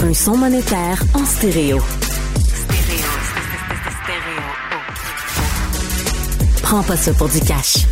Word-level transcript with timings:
Un 0.00 0.14
son 0.14 0.36
monétaire 0.36 1.02
en 1.14 1.24
stéréo. 1.24 1.78
Prends 6.62 6.82
pas 6.82 6.96
ça 6.96 7.12
pour 7.14 7.28
du 7.28 7.40
cash. 7.40 7.86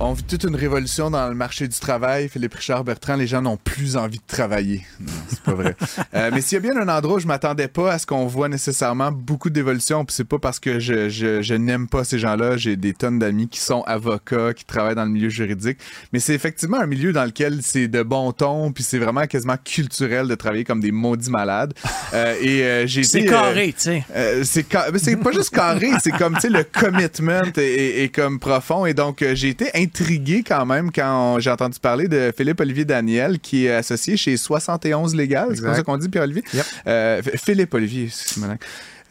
On 0.00 0.12
vit 0.12 0.24
toute 0.24 0.44
une 0.44 0.56
révolution 0.56 1.10
dans 1.10 1.28
le 1.28 1.34
marché 1.34 1.68
du 1.68 1.78
travail. 1.78 2.28
Philippe 2.28 2.54
Richard 2.54 2.84
Bertrand, 2.84 3.16
les 3.16 3.26
gens 3.26 3.42
n'ont 3.42 3.56
plus 3.56 3.96
envie 3.96 4.18
de 4.18 4.26
travailler. 4.26 4.84
C'est 5.32 5.42
pas 5.42 5.54
vrai. 5.54 5.74
Euh, 6.14 6.30
mais 6.32 6.40
s'il 6.40 6.56
y 6.62 6.68
a 6.68 6.72
bien 6.72 6.80
un 6.80 6.88
endroit 6.88 7.16
où 7.16 7.20
je 7.20 7.26
m'attendais 7.26 7.68
pas 7.68 7.92
à 7.92 7.98
ce 7.98 8.06
qu'on 8.06 8.26
voit 8.26 8.48
nécessairement 8.48 9.10
beaucoup 9.12 9.50
d'évolution, 9.50 10.04
puis 10.04 10.14
c'est 10.14 10.24
pas 10.28 10.38
parce 10.38 10.58
que 10.60 10.78
je, 10.78 11.08
je, 11.08 11.42
je 11.42 11.54
n'aime 11.54 11.88
pas 11.88 12.04
ces 12.04 12.18
gens-là. 12.18 12.56
J'ai 12.56 12.76
des 12.76 12.92
tonnes 12.94 13.18
d'amis 13.18 13.48
qui 13.48 13.60
sont 13.60 13.82
avocats, 13.82 14.52
qui 14.54 14.64
travaillent 14.64 14.94
dans 14.94 15.04
le 15.04 15.10
milieu 15.10 15.28
juridique. 15.28 15.78
Mais 16.12 16.18
c'est 16.20 16.34
effectivement 16.34 16.78
un 16.80 16.86
milieu 16.86 17.12
dans 17.12 17.24
lequel 17.24 17.60
c'est 17.62 17.88
de 17.88 18.02
bon 18.02 18.32
ton, 18.32 18.72
puis 18.72 18.84
c'est 18.84 18.98
vraiment 18.98 19.26
quasiment 19.26 19.56
culturel 19.64 20.28
de 20.28 20.34
travailler 20.34 20.64
comme 20.64 20.80
des 20.80 20.92
maudits 20.92 21.30
malades. 21.30 21.72
Euh, 22.14 22.34
et 22.40 22.62
euh, 22.62 22.86
j'ai 22.86 23.02
C'est 23.04 23.24
carré, 23.24 23.68
tu 23.68 23.82
sais. 23.84 24.04
euh, 24.14 24.42
c'est 24.44 24.66
ca- 24.70 24.86
mais 24.92 24.98
c'est 24.98 25.16
pas 25.16 25.32
juste 25.32 25.50
carré, 25.54 25.90
c'est 26.02 26.12
comme 26.12 26.34
tu 26.34 26.40
sais 26.42 26.48
le 26.50 26.64
commitment 26.64 27.40
est, 27.56 28.14
comme 28.14 28.38
profond 28.38 28.84
et 28.86 28.94
donc 28.94 29.22
euh, 29.22 29.34
j'ai 29.34 29.48
été 29.48 29.70
intrigué 29.74 30.42
quand 30.46 30.66
même 30.66 30.90
quand 30.92 31.34
on- 31.36 31.38
j'ai 31.38 31.50
entendu 31.50 31.78
parler 31.80 32.08
de 32.08 32.32
Philippe 32.36 32.60
Olivier 32.60 32.84
Daniel 32.84 33.38
qui 33.38 33.66
est 33.66 33.74
associé 33.74 34.16
chez 34.16 34.36
71 34.36 35.14
Légal, 35.22 35.48
c'est 35.54 35.62
comme 35.62 35.74
ça 35.74 35.82
qu'on 35.82 35.96
dit 35.96 36.08
Pierre 36.08 36.24
Olivier. 36.24 36.44
Yep. 36.52 36.66
Euh, 36.86 37.22
Philippe 37.36 37.74
Olivier, 37.74 38.08
c'est. 38.10 38.40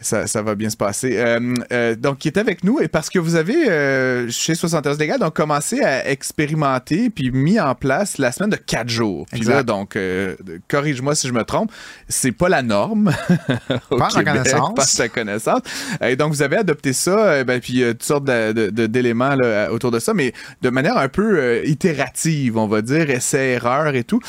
Ça, 0.01 0.27
ça 0.27 0.41
va 0.41 0.55
bien 0.55 0.69
se 0.69 0.77
passer. 0.77 1.17
Euh, 1.17 1.53
euh, 1.71 1.95
donc, 1.95 2.19
qui 2.19 2.27
est 2.27 2.37
avec 2.37 2.63
nous 2.63 2.79
et 2.79 2.87
parce 2.87 3.09
que 3.09 3.19
vous 3.19 3.35
avez, 3.35 3.69
euh, 3.69 4.29
chez 4.29 4.55
71 4.55 4.97
Légal, 4.99 5.19
donc 5.19 5.35
commencé 5.35 5.81
à 5.81 6.09
expérimenter 6.09 7.09
puis 7.09 7.31
mis 7.31 7.59
en 7.59 7.75
place 7.75 8.17
la 8.17 8.31
semaine 8.31 8.49
de 8.49 8.55
4 8.55 8.89
jours. 8.89 9.25
Puis 9.31 9.41
Exact. 9.41 9.53
là, 9.53 9.63
donc, 9.63 9.95
euh, 9.95 10.35
corrige-moi 10.67 11.15
si 11.15 11.27
je 11.27 11.33
me 11.33 11.43
trompe, 11.43 11.71
c'est 12.07 12.31
pas 12.31 12.49
la 12.49 12.61
norme. 12.61 13.11
Pas 13.89 14.09
Québec, 14.09 14.25
connaissance. 14.25 14.73
Pas 14.75 14.85
ta 14.85 15.09
connaissance. 15.09 15.61
Et 16.01 16.15
donc, 16.15 16.33
vous 16.33 16.41
avez 16.41 16.57
adopté 16.57 16.93
ça, 16.93 17.43
ben, 17.43 17.59
puis 17.59 17.83
toutes 17.91 18.03
sortes 18.03 18.25
d'éléments 18.25 19.35
autour 19.71 19.91
de 19.91 19.99
ça, 19.99 20.13
mais 20.13 20.33
de 20.61 20.69
manière 20.69 20.97
un 20.97 21.07
peu 21.09 21.65
itérative, 21.65 22.57
on 22.57 22.67
va 22.67 22.81
dire, 22.81 23.09
essai-erreur 23.09 23.95
et 23.95 24.03
tout. 24.03 24.21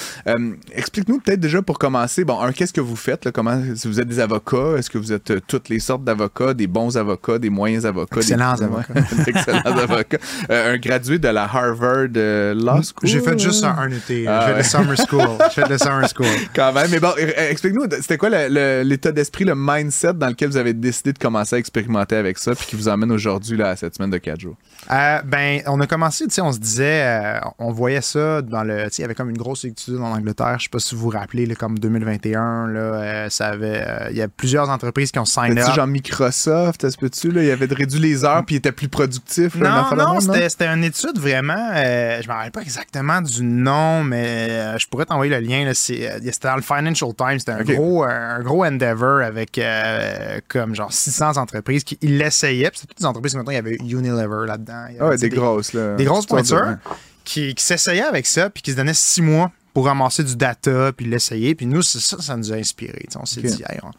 Explique-nous 0.75 1.21
peut-être 1.21 1.41
déjà 1.41 1.63
pour 1.63 1.79
commencer, 1.79 2.25
bon, 2.25 2.41
un, 2.41 2.53
qu'est-ce 2.53 2.73
que 2.73 2.81
vous 2.81 2.97
faites? 2.97 3.25
Là, 3.25 3.33
comment, 3.33 3.61
si 3.75 3.89
vous 3.89 4.01
êtes 4.01 4.09
des 4.09 4.21
avocats, 4.21 4.77
est-ce 4.79 4.91
que 4.91 4.99
vous 4.99 5.13
êtes 5.13 5.31
euh, 5.31 5.41
toutes 5.63 5.69
les 5.69 5.81
sortes 5.81 6.03
d'avocats, 6.03 6.55
des 6.55 6.67
bons 6.67 6.97
avocats, 6.97 7.39
des 7.39 7.51
moyens 7.51 7.87
avocats? 7.87 8.17
Excellents 8.17 8.55
des, 8.57 8.65
avocats. 8.65 8.95
Excellents 9.27 9.61
avocats. 9.65 10.19
Euh, 10.51 10.75
un 10.75 10.79
gradué 10.79 11.19
de 11.19 11.29
la 11.29 11.45
Harvard 11.45 12.09
euh, 12.17 12.55
Law 12.55 12.83
School? 12.83 13.05
J'ai 13.05 13.21
fait 13.21 13.39
juste 13.39 13.65
un, 13.65 13.77
un 13.79 13.91
été. 13.91 14.27
Ah 14.27 14.41
J'ai 14.41 14.47
fait 14.47 14.53
ouais. 14.53 14.59
le 14.59 14.97
summer 14.97 14.97
school. 14.97 15.39
J'ai 15.55 15.63
fait 15.63 15.69
le 15.69 15.79
summer 15.79 16.09
school. 16.09 16.27
Quand 16.55 16.73
même. 16.73 16.91
Mais 16.91 16.99
bon, 16.99 17.13
euh, 17.19 17.51
explique-nous, 17.51 17.85
c'était 18.01 18.19
quoi 18.19 18.29
l'état 18.29 19.13
d'esprit, 19.13 19.45
le 19.45 19.55
mindset 19.57 20.15
dans 20.15 20.29
lequel 20.29 20.51
vous 20.51 20.57
avez 20.57 20.75
décidé 20.75 21.13
de 21.13 21.19
commencer 21.19 21.57
à 21.57 21.59
expérimenter 21.59 22.17
avec 22.17 22.39
ça, 22.39 22.55
puis 22.55 22.67
qui 22.67 22.77
vous 22.77 22.89
emmène 22.89 23.13
aujourd'hui 23.13 23.63
à 23.63 23.77
cette 23.77 23.95
semaine 23.95 24.11
de 24.11 24.19
4 24.19 24.41
jours? 24.41 24.57
Euh, 24.91 25.23
ben, 25.25 25.63
on 25.67 25.81
a 25.81 25.87
commencé, 25.87 26.25
tu 26.25 26.35
sais, 26.35 26.41
on 26.41 26.51
se 26.51 26.59
disait, 26.59 27.03
euh, 27.05 27.41
on 27.59 27.71
voyait 27.71 28.01
ça 28.01 28.43
dans 28.43 28.65
le, 28.65 28.85
tu 28.85 28.91
sais, 28.91 28.95
il 28.99 29.03
y 29.03 29.05
avait 29.05 29.15
comme 29.15 29.31
une 29.31 29.39
grosse 29.39 29.65
étude 29.65 29.99
en 29.99 30.13
Angleterre, 30.13 30.57
je 30.59 30.65
sais 30.65 30.71
pas 30.71 30.81
si 30.81 30.97
vous 30.97 31.03
vous 31.03 31.09
rappelez, 31.11 31.47
là, 31.47 31.55
comme 31.55 31.79
2021, 31.79 32.67
là, 32.67 32.81
euh, 32.81 33.31
ça 33.31 33.49
avait, 33.49 33.85
euh, 33.87 34.09
il 34.11 34.17
y 34.17 34.23
a 34.23 34.29
plusieurs 34.29 34.71
entreprises 34.71 35.13
qui 35.13 35.21
ont 35.21 35.25
signé 35.25 35.52
C'était 35.61 35.75
genre 35.75 35.87
Microsoft, 35.87 36.85
est-ce 36.85 36.97
que 36.97 37.07
tu 37.07 37.31
là, 37.31 37.43
il 37.43 37.51
avait 37.51 37.67
réduit 37.67 38.01
les 38.01 38.25
heures 38.25 38.45
puis 38.45 38.55
il 38.57 38.59
était 38.59 38.73
plus 38.73 38.89
productif. 38.89 39.55
là, 39.59 39.89
Non, 39.95 39.97
non, 40.15 40.21
c'était 40.21 40.49
c'était 40.49 40.67
une 40.67 40.85
étude 40.85 41.19
vraiment. 41.19 41.71
euh, 41.75 42.21
je 42.23 42.29
me 42.29 42.33
rappelle 42.33 42.53
pas 42.53 42.63
exactement 42.63 43.21
du 43.21 43.43
nom, 43.43 44.05
mais 44.05 44.49
euh, 44.51 44.79
je 44.79 44.87
pourrais 44.89 45.05
t'envoyer 45.07 45.31
le 45.31 45.41
lien. 45.47 45.65
là, 45.65 45.75
c'est, 45.75 46.11
euh, 46.11 46.19
C'était 46.31 46.49
dans 46.49 46.57
le 46.57 46.63
Financial 46.63 47.11
Times. 47.15 47.39
C'était 47.39 47.53
un, 47.53 47.63
gros, 47.63 48.05
euh, 48.05 48.09
un 48.09 48.41
gros 48.43 48.65
endeavor 48.65 49.21
avec 49.23 49.59
euh, 49.59 50.41
comme 50.49 50.75
genre 50.75 50.93
600 50.93 51.37
entreprises 51.37 51.85
qui 51.85 51.99
l'essayaient. 52.03 52.71
C'était 52.75 52.87
toutes 52.89 52.99
des 52.99 53.07
entreprises, 53.07 53.35
mettons, 53.35 53.51
il 53.51 53.55
y 53.55 53.59
avait 53.59 53.77
Unilever 53.77 54.47
là-dedans. 54.47 54.85
Ah 55.01 55.09
ouais, 55.09 55.17
des 55.19 55.29
grosses 55.29 55.73
là. 55.73 55.95
des 55.97 56.05
grosses 56.05 56.27
pointures 56.27 56.77
qui, 57.25 57.55
qui 57.55 57.65
s'essayaient 57.65 58.03
avec 58.03 58.27
ça, 58.27 58.51
puis 58.51 58.63
qui 58.63 58.73
se 58.73 58.77
donnaient 58.77 58.95
six 58.95 59.23
mois 59.23 59.51
pour 59.75 59.87
ramasser 59.87 60.23
du 60.25 60.37
data, 60.37 60.93
puis 60.95 61.07
l'essayer. 61.07 61.55
Puis 61.55 61.67
nous, 61.67 61.83
c'est 61.83 62.01
ça, 62.01 62.21
ça 62.21 62.37
nous 62.37 62.53
a 62.53 62.57
inspiré. 62.57 63.07
On 63.17 63.25
s'est 63.25 63.41
dit, 63.41 63.63
Hey, 63.69 63.79
on, 63.83 63.91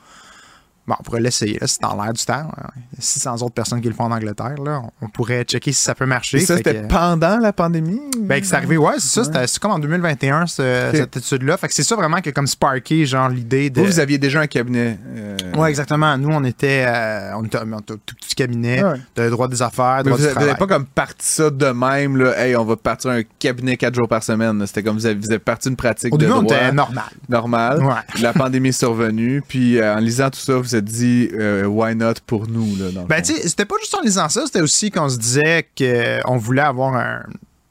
bon, 0.88 0.96
on 1.00 1.04
pourrait 1.04 1.22
l'essayer. 1.22 1.58
là, 1.60 1.68
C'est 1.68 1.82
dans 1.82 2.02
l'air 2.02 2.14
du 2.14 2.24
temps. 2.26 2.34
hein. 2.34 2.68
Il 2.94 2.96
y 2.96 3.00
a 3.00 3.02
600 3.02 3.36
autres 3.42 3.54
personnes 3.54 3.82
qui 3.82 3.88
le 3.88 3.94
font 3.94 4.06
en 4.06 4.12
Angleterre. 4.12 4.56
Là. 4.64 4.82
On, 5.02 5.08
pourrait 5.10 5.44
checker 5.44 5.72
si 5.72 5.82
ça 5.82 5.94
peut 5.96 6.06
marcher. 6.06 6.38
Et 6.38 6.46
ça, 6.46 6.58
c'était 6.58 6.82
que- 6.82 6.88
pendant 6.88 7.38
la 7.38 7.54
pandémie? 7.54 8.02
ben, 8.20 8.40
que 8.42 8.48
c'est 8.48 8.56
arrivé, 8.56 8.78
ouais, 8.78 8.94
c'est 9.00 9.08
ça. 9.08 9.24
c'était- 9.24 9.48
C'est 9.48 9.60
comme 9.62 9.72
en 9.72 9.80
2021, 9.80 10.46
ce- 10.48 10.90
Ok. 10.90 10.96
cette 10.98 11.18
étude-là. 11.18 11.58
Fait 11.58 11.68
que 11.68 11.74
c'est 11.74 11.84
ça 11.84 11.96
vraiment 11.96 12.18
qui 12.22 12.30
a 12.30 12.32
comme 12.32 12.48
sparké, 12.48 13.06
genre, 13.06 13.30
l'idée 13.30 13.70
de. 13.70 13.82
Vous, 13.82 13.88
vous 13.88 14.00
aviez 14.00 14.18
déjà 14.18 14.42
un 14.42 14.48
cabinet. 14.48 14.98
euh, 15.16 15.38
Ouais, 15.56 15.70
exactement. 15.70 16.18
Nous, 16.18 16.30
on 16.30 16.44
était, 16.44 16.86
euh, 16.88 17.36
on 17.38 17.44
était, 17.46 17.58
on 17.60 17.80
était 17.80 17.94
un 17.94 17.98
tout 18.06 18.16
petit 18.20 18.36
cabinet 18.36 18.84
Ouais. 18.84 19.00
de 19.16 19.30
droit 19.30 19.48
des 19.48 19.62
affaires, 19.62 19.98
Mais 19.98 20.04
droit 20.12 20.18
vous 20.18 20.28
du 20.28 20.34
n'avez 20.34 20.56
pas 20.56 20.68
comme 20.68 20.86
parti 20.86 21.26
ça 21.28 21.50
de 21.50 21.66
même, 21.68 22.18
là, 22.18 22.38
hey, 22.46 22.56
on 22.56 22.66
va 22.66 22.76
partir 22.76 23.12
un 23.12 23.22
cabinet 23.40 23.78
quatre 23.78 23.96
jours 23.96 24.08
par 24.08 24.24
semaine. 24.24 24.66
C'était 24.68 24.84
comme 24.84 24.96
vous 24.98 25.06
avez, 25.06 25.16
vous 25.16 25.30
avez 25.30 25.40
parti 25.40 25.70
une 25.70 25.76
pratique 25.76 26.14
Au 26.14 26.18
de 26.18 26.26
début, 26.26 26.38
on 26.38 26.42
droit 26.44 26.56
était 26.58 26.72
normal. 26.72 27.06
normale. 27.30 27.84
Ouais. 27.84 28.22
La 28.22 28.34
pandémie 28.34 28.70
est 28.70 28.72
survenue, 28.72 29.42
puis 29.48 29.78
euh, 29.80 29.96
en 29.96 30.00
lisant 30.00 30.30
tout 30.30 30.40
ça, 30.40 30.56
vous 30.56 30.73
vous 30.74 30.80
êtes 30.80 30.86
dit, 30.86 31.30
euh, 31.34 31.66
why 31.66 31.96
not 31.96 32.16
pour 32.26 32.48
nous? 32.48 32.76
Là, 32.76 32.92
dans 32.92 33.06
Ben, 33.06 33.22
tu 33.22 33.34
sais, 33.34 33.48
c'était 33.48 33.66
pas 33.66 33.76
juste 33.80 33.94
en 33.96 34.02
lisant 34.02 34.30
ça, 34.30 34.46
c'était 34.46 34.62
aussi 34.62 34.90
qu'on 34.90 35.10
se 35.10 35.18
disait 35.18 35.68
qu'on 35.78 36.38
voulait 36.38 36.62
avoir 36.62 36.96
un, 36.96 37.24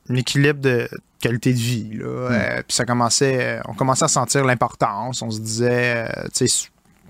un 0.08 0.14
équilibre 0.14 0.60
de 0.60 0.88
qualité 1.20 1.52
de 1.52 1.58
vie. 1.58 1.90
Là. 1.94 2.04
Hmm. 2.04 2.32
Euh, 2.32 2.62
puis 2.66 2.76
ça 2.76 2.84
commençait, 2.84 3.58
euh, 3.58 3.60
on 3.66 3.74
commençait 3.74 4.04
à 4.04 4.08
sentir 4.08 4.44
l'importance. 4.44 5.22
On 5.22 5.30
se 5.30 5.40
disait, 5.40 6.06
euh, 6.08 6.28
tu 6.34 6.46
sais, 6.48 6.68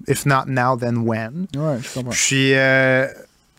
if 0.09 0.25
not 0.27 0.45
now, 0.47 0.77
then 0.77 0.99
when. 0.99 1.47
Ouais, 1.55 1.79
je 1.83 1.93
comprends. 1.93 2.11
Puis 2.11 2.55
euh, 2.55 3.07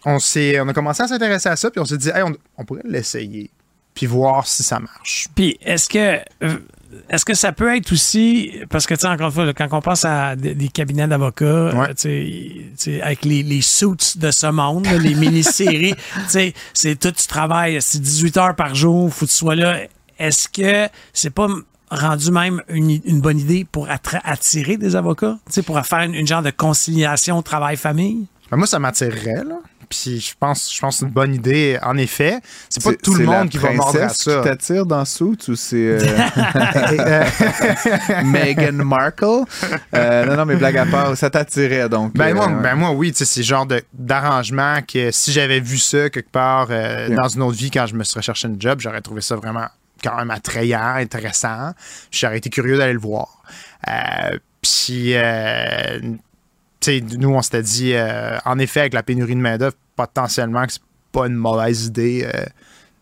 on, 0.05 0.19
s'est, 0.19 0.59
on 0.59 0.67
a 0.67 0.73
commencé 0.73 1.03
à 1.03 1.07
s'intéresser 1.07 1.49
à 1.49 1.55
ça, 1.55 1.69
puis 1.69 1.79
on 1.79 1.85
s'est 1.85 1.97
dit, 1.97 2.09
hey, 2.09 2.23
on, 2.23 2.33
on 2.57 2.65
pourrait 2.65 2.81
l'essayer, 2.85 3.49
puis 3.93 4.05
voir 4.05 4.47
si 4.47 4.63
ça 4.63 4.79
marche. 4.79 5.27
Puis 5.35 5.57
est-ce 5.61 5.89
que 5.89 6.19
euh, 6.43 6.57
est-ce 7.09 7.25
que 7.25 7.33
ça 7.33 7.51
peut 7.51 7.75
être 7.75 7.91
aussi 7.91 8.51
parce 8.69 8.85
que 8.85 8.93
tu 8.93 9.01
sais 9.01 9.07
encore 9.07 9.27
une 9.27 9.33
fois 9.33 9.45
là, 9.45 9.53
quand 9.53 9.67
on 9.71 9.81
pense 9.81 10.05
à 10.05 10.35
des, 10.35 10.55
des 10.55 10.67
cabinets 10.67 11.07
d'avocats 11.07 11.75
Ouais. 11.75 11.89
euh, 11.89 11.93
tu 11.95 12.71
sais, 12.75 13.01
avec 13.01 13.25
les, 13.25 13.43
les 13.43 13.61
suits 13.61 14.13
de 14.17 14.31
ce 14.31 14.47
monde 14.47 14.85
là, 14.85 14.97
les 14.97 15.15
mini-séries 15.15 15.93
tu 16.15 16.21
sais 16.27 16.53
c'est 16.73 16.99
tout 16.99 17.11
tu 17.11 17.27
travailles 17.27 17.77
c'est 17.81 18.01
18 18.01 18.37
heures 18.37 18.55
par 18.55 18.75
jour 18.75 19.13
faut 19.13 19.25
que 19.25 19.31
tu 19.31 19.37
sois 19.37 19.55
là 19.55 19.79
est-ce 20.19 20.47
que 20.49 20.87
c'est 21.13 21.29
pas 21.33 21.47
rendu 21.89 22.31
même 22.31 22.61
une, 22.69 22.99
une 23.05 23.21
bonne 23.21 23.39
idée 23.39 23.65
pour 23.71 23.87
attirer 24.23 24.77
des 24.77 24.95
avocats 24.95 25.37
tu 25.47 25.53
sais 25.53 25.61
pour 25.61 25.79
faire 25.85 25.99
une, 26.01 26.15
une 26.15 26.27
genre 26.27 26.41
de 26.41 26.51
conciliation 26.51 27.41
travail-famille? 27.41 28.27
Ben, 28.51 28.57
moi, 28.57 28.67
ça 28.67 28.77
m'attirerait, 28.77 29.43
là. 29.43 29.55
Puis 29.93 30.19
je 30.19 30.33
pense, 30.39 30.73
je 30.73 30.79
pense 30.79 30.95
que 30.95 30.99
c'est 30.99 31.05
une 31.05 31.11
bonne 31.11 31.35
idée, 31.35 31.77
en 31.81 31.97
effet. 31.97 32.39
C'est 32.69 32.83
pas 32.83 32.93
tout 32.93 33.15
le 33.15 33.25
monde 33.25 33.49
qui 33.49 33.57
va 33.57 33.73
mordre 33.73 34.01
à 34.01 34.09
ça. 34.09 34.37
qui 34.37 34.43
t'attire 34.43 34.85
dans 34.85 35.05
Suits 35.05 35.49
ou 35.49 35.55
c'est 35.55 35.99
euh, 35.99 35.99
Meghan 38.25 38.83
Markle? 38.83 39.43
Euh, 39.93 40.25
non, 40.25 40.37
non, 40.37 40.45
mais 40.45 40.55
blague 40.55 40.77
à 40.77 40.85
part, 40.85 41.17
ça 41.17 41.29
t'attirait 41.29 41.89
donc. 41.89 42.13
Ben, 42.13 42.29
euh, 42.29 42.33
moi, 42.33 42.47
ouais. 42.47 42.61
ben 42.61 42.75
moi, 42.75 42.91
oui, 42.91 43.11
tu 43.11 43.19
sais, 43.19 43.25
c'est 43.25 43.41
le 43.41 43.45
genre 43.45 43.67
d'arrangement 43.93 44.79
que 44.81 45.11
si 45.11 45.31
j'avais 45.31 45.59
vu 45.59 45.77
ça 45.77 46.09
quelque 46.09 46.31
part 46.31 46.67
dans 46.67 47.27
une 47.27 47.41
autre 47.41 47.57
vie 47.57 47.71
quand 47.71 47.85
je 47.85 47.95
me 47.95 48.03
serais 48.03 48.21
cherché 48.21 48.47
une 48.47 48.59
job, 48.59 48.79
j'aurais 48.79 49.01
trouvé 49.01 49.21
ça 49.21 49.35
vraiment 49.35 49.67
quand 50.03 50.17
même 50.17 50.31
attrayant, 50.31 50.95
intéressant. 50.95 51.71
J'aurais 52.11 52.37
été 52.37 52.49
curieux 52.49 52.77
d'aller 52.77 52.93
le 52.93 52.99
voir. 52.99 53.43
Euh, 53.87 54.37
puis 54.61 55.15
euh, 55.15 55.99
tu 56.79 56.81
sais, 56.81 57.03
nous, 57.17 57.29
on 57.29 57.41
s'était 57.41 57.63
dit, 57.63 57.93
euh, 57.93 58.37
en 58.45 58.59
effet, 58.59 58.81
avec 58.81 58.93
la 58.93 59.03
pénurie 59.03 59.35
de 59.35 59.39
main-d'œuvre, 59.39 59.75
potentiellement 59.95 60.65
que 60.65 60.73
c'est 60.73 60.81
pas 61.11 61.27
une 61.27 61.35
mauvaise 61.35 61.85
idée 61.85 62.27
euh, 62.33 62.43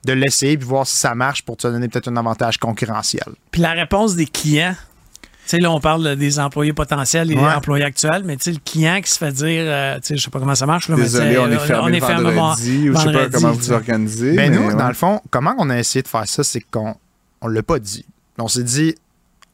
de 0.06 0.14
l'essayer 0.14 0.58
puis 0.58 0.68
voir 0.68 0.86
si 0.86 0.98
ça 0.98 1.16
marche 1.16 1.44
pour 1.44 1.58
te 1.58 1.68
donner 1.68 1.88
peut-être 1.88 2.10
un 2.10 2.18
avantage 2.18 2.58
concurrentiel. 2.58 3.28
Puis 3.52 3.62
la 3.62 3.72
réponse 3.72 4.16
des 4.16 4.26
clients, 4.26 4.76
tu 5.14 5.30
sais, 5.46 5.58
là, 5.60 5.72
on 5.72 5.80
parle 5.80 6.16
des 6.16 6.40
employés 6.40 6.74
potentiels 6.74 7.32
et 7.32 7.36
des 7.36 7.42
employés 7.42 7.86
actuels, 7.86 8.24
mais 8.26 8.38
tu 8.38 8.44
sais, 8.44 8.52
le 8.52 8.60
client 8.64 9.02
qui 9.02 9.12
se 9.12 9.18
fait 9.18 9.32
dire, 9.32 9.64
euh, 9.66 9.96
tu 9.96 10.08
sais, 10.08 10.18
je 10.18 10.24
sais 10.24 10.30
pas 10.30 10.40
comment 10.40 10.56
ça 10.56 10.66
marche, 10.66 10.88
là, 10.88 10.96
mais 10.96 11.04
Désolé, 11.04 11.30
tu 11.30 11.36
sais, 11.36 11.40
on 11.40 11.52
est 11.52 11.60
fermé 11.60 12.00
le 12.00 12.06
fermé 12.06 12.32
vendredi, 12.32 12.90
ou 12.90 12.96
je 12.96 13.00
sais 13.00 13.12
pas 13.12 13.30
comment 13.30 13.52
vous 13.52 13.72
organisez. 13.72 14.34
Ben 14.34 14.52
mais 14.52 14.58
nous, 14.58 14.68
ouais. 14.68 14.76
dans 14.76 14.88
le 14.88 14.94
fond, 14.94 15.22
comment 15.30 15.56
on 15.58 15.70
a 15.70 15.78
essayé 15.78 16.04
de 16.04 16.08
faire 16.08 16.28
ça, 16.28 16.44
c'est 16.44 16.62
qu'on 16.62 16.96
on 17.42 17.48
l'a 17.48 17.64
pas 17.64 17.80
dit. 17.80 18.06
On 18.38 18.48
s'est 18.48 18.64
dit. 18.64 18.96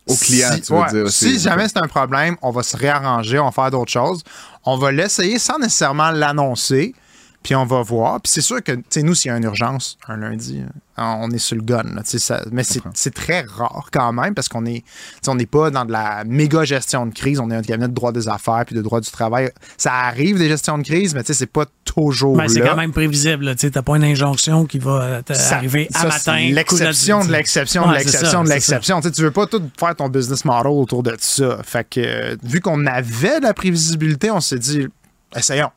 Au 0.08 0.16
client, 0.16 0.52
si, 0.54 0.62
tu 0.62 0.72
veux 0.72 0.80
ouais, 0.80 0.90
dire 0.90 1.04
aussi. 1.04 1.38
Si 1.38 1.40
jamais 1.40 1.68
c'est 1.68 1.80
un 1.80 1.88
problème, 1.88 2.38
on 2.42 2.52
va 2.52 2.64
se 2.64 2.78
réarranger, 2.78 3.40
on 3.40 3.46
va 3.46 3.52
faire 3.52 3.72
d'autres 3.72 3.92
choses. 3.92 4.24
On 4.64 4.78
va 4.78 4.90
l'essayer 4.90 5.38
sans 5.38 5.60
nécessairement 5.60 6.12
l'annoncer, 6.12 6.96
puis 7.44 7.56
on 7.56 7.66
va 7.66 7.82
voir. 7.82 8.20
Puis 8.22 8.32
c'est 8.34 8.42
sûr 8.42 8.62
que, 8.62 8.74
tu 8.74 8.84
sais, 8.90 9.04
nous, 9.04 9.16
s'il 9.16 9.30
y 9.30 9.34
a 9.34 9.38
une 9.38 9.44
urgence 9.44 9.98
un 10.08 10.18
lundi, 10.18 10.62
euh, 10.62 11.02
on 11.02 11.30
est 11.32 11.38
sur 11.38 11.56
le 11.56 11.62
gun. 11.62 11.84
là, 11.94 12.02
ça- 12.04 12.42
mais 12.52 12.64
c'est 12.64 13.14
très 13.14 13.42
rare 13.42 13.88
quand 13.92 14.12
même 14.12 14.34
parce 14.34 14.50
qu'on 14.50 14.66
est, 14.66 14.84
on 15.28 15.36
n'est 15.36 15.46
pas 15.46 15.70
dans 15.70 15.86
de 15.86 15.92
la 15.92 16.24
méga 16.26 16.64
gestion 16.66 17.06
de 17.06 17.14
crise. 17.14 17.40
On 17.40 17.50
est 17.52 17.56
un 17.56 17.62
cabinet 17.62 17.88
de 17.88 17.94
droit 17.94 18.12
des 18.12 18.28
affaires 18.28 18.64
puis 18.66 18.76
de 18.76 18.82
droit 18.82 19.00
du 19.00 19.10
travail. 19.12 19.52
Ça 19.78 19.94
arrive 19.94 20.38
des 20.40 20.50
gestions 20.50 20.78
de 20.78 20.84
crise, 20.84 21.14
mais 21.16 21.22
tu 21.24 21.28
sais, 21.28 21.34
c'est 21.36 21.46
pas 21.46 21.66
toujours 21.86 22.36
Ben, 22.36 22.48
c'est 22.50 22.60
quand 22.62 22.76
même 22.76 22.92
prévisible. 22.92 23.56
Tu 23.56 23.72
t'as 23.72 23.82
pas 23.82 23.96
une 23.96 24.04
injonction 24.04 24.66
qui 24.66 24.80
va 24.80 25.02
euh, 25.02 25.22
Ça- 25.34 25.56
arriver 25.58 25.88
à 25.94 26.00
ça, 26.00 26.08
matin. 26.08 26.50
L'exception 26.52 27.24
de 27.26 27.32
l'exception 27.32 27.88
de 27.88 27.94
l'exception 27.94 28.44
de 28.44 28.50
l'exception. 28.50 29.02
Tu 29.02 29.22
veux 29.22 29.32
pas 29.32 29.46
tout 29.48 29.62
faire 29.80 29.96
ton 29.96 30.10
business 30.10 30.44
model 30.46 30.72
autour 30.72 31.04
de 31.04 31.16
ça. 31.20 31.60
Fait 31.64 31.88
que, 31.90 32.00
euh, 32.02 32.36
vu 32.44 32.60
qu'on 32.60 32.86
avait 32.88 33.40
de 33.40 33.44
la 33.46 33.54
prévisibilité, 33.54 34.32
on 34.32 34.42
s'est 34.42 34.60
dit, 34.60 34.88
essayons. 35.36 35.70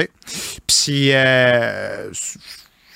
Sais. 0.00 0.10
Puis, 0.66 1.10
euh, 1.12 2.10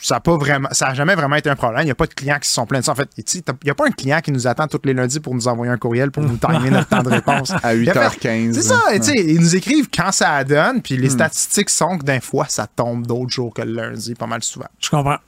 ça 0.01 0.15
n'a 0.15 0.21
pas 0.21 0.37
vraiment, 0.37 0.69
ça 0.73 0.89
a 0.89 0.95
jamais 0.95 1.15
vraiment 1.15 1.37
été 1.37 1.51
un 1.51 1.57
problème. 1.57 1.83
Il 1.83 1.87
n'y 1.87 1.91
a 1.91 1.95
pas 1.95 2.07
de 2.07 2.15
clients 2.15 2.39
qui 2.41 2.49
se 2.49 2.55
sont 2.55 2.67
plaints 2.67 2.81
de 2.81 2.85
ça. 2.85 2.93
En 2.93 2.95
fait, 2.95 3.09
il 3.17 3.43
n'y 3.65 3.71
a 3.71 3.75
pas 3.75 3.87
un 3.87 3.91
client 3.91 4.21
qui 4.21 4.33
nous 4.33 4.47
attend 4.47 4.67
tous 4.69 4.81
les 4.85 4.95
lundis 4.95 5.21
pour 5.21 5.35
nous 5.35 5.49
envoyer 5.49 5.73
un 5.73 5.77
courriel 5.77 6.11
pour 6.11 6.23
nous 6.23 6.37
timer 6.37 6.71
notre 6.71 6.89
temps 6.89 7.03
de 7.03 7.11
réponse. 7.11 7.53
À 7.63 7.75
Il 7.75 7.85
y 7.85 7.91
a 7.91 7.95
fait- 7.95 8.19
8h15. 8.29 8.53
C'est 8.55 8.63
ça, 8.63 8.81
là. 8.91 8.99
tu 8.99 9.07
sais, 9.07 9.13
ils 9.17 9.41
nous 9.41 9.57
écrivent 9.57 9.89
quand 9.95 10.13
ça 10.13 10.43
donne, 10.45 10.81
puis 10.83 10.97
Hmm. 10.97 11.01
les 11.03 11.11
statistiques 11.11 11.71
sont 11.71 11.99
que 11.99 12.05
d'un 12.05 12.21
fois, 12.21 12.47
ça 12.49 12.67
tombe 12.67 13.07
d'autres 13.07 13.31
jours 13.31 13.53
que 13.53 13.63
le 13.63 13.73
lundi, 13.73 14.15
pas 14.15 14.27
mal 14.27 14.43
souvent. 14.43 14.69
Je 14.81 14.89
comprends. 14.89 15.19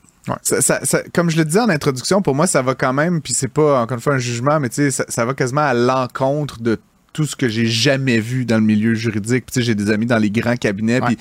Ça- 0.43 0.61
ça- 0.61 0.85
ça- 0.85 1.01
comme 1.13 1.29
je 1.31 1.37
le 1.37 1.45
disais 1.45 1.59
en 1.59 1.69
introduction, 1.69 2.21
pour 2.21 2.35
moi, 2.35 2.45
ça 2.47 2.61
va 2.61 2.75
quand 2.75 2.93
même, 2.93 3.21
puis 3.21 3.33
c'est 3.33 3.47
pas 3.47 3.81
encore 3.81 3.95
une 3.95 4.01
fois 4.01 4.13
un 4.13 4.19
jugement, 4.19 4.59
mais 4.59 4.69
tu 4.69 4.75
sais, 4.75 4.91
ça, 4.91 5.03
ça 5.09 5.25
va 5.25 5.33
quasiment 5.33 5.61
à 5.61 5.73
l'encontre 5.73 6.61
de 6.61 6.79
tout 7.13 7.25
ce 7.25 7.35
que 7.35 7.49
j'ai 7.49 7.65
jamais 7.65 8.19
vu 8.19 8.45
dans 8.45 8.57
le 8.57 8.63
milieu 8.63 8.93
juridique. 8.93 9.45
Puis, 9.45 9.53
tu 9.53 9.59
sais, 9.59 9.65
j'ai 9.65 9.75
des 9.75 9.91
amis 9.91 10.05
dans 10.05 10.17
les 10.17 10.29
grands 10.31 10.55
cabinets. 10.55 11.01
Ouais. 11.01 11.07
Puis, 11.07 11.17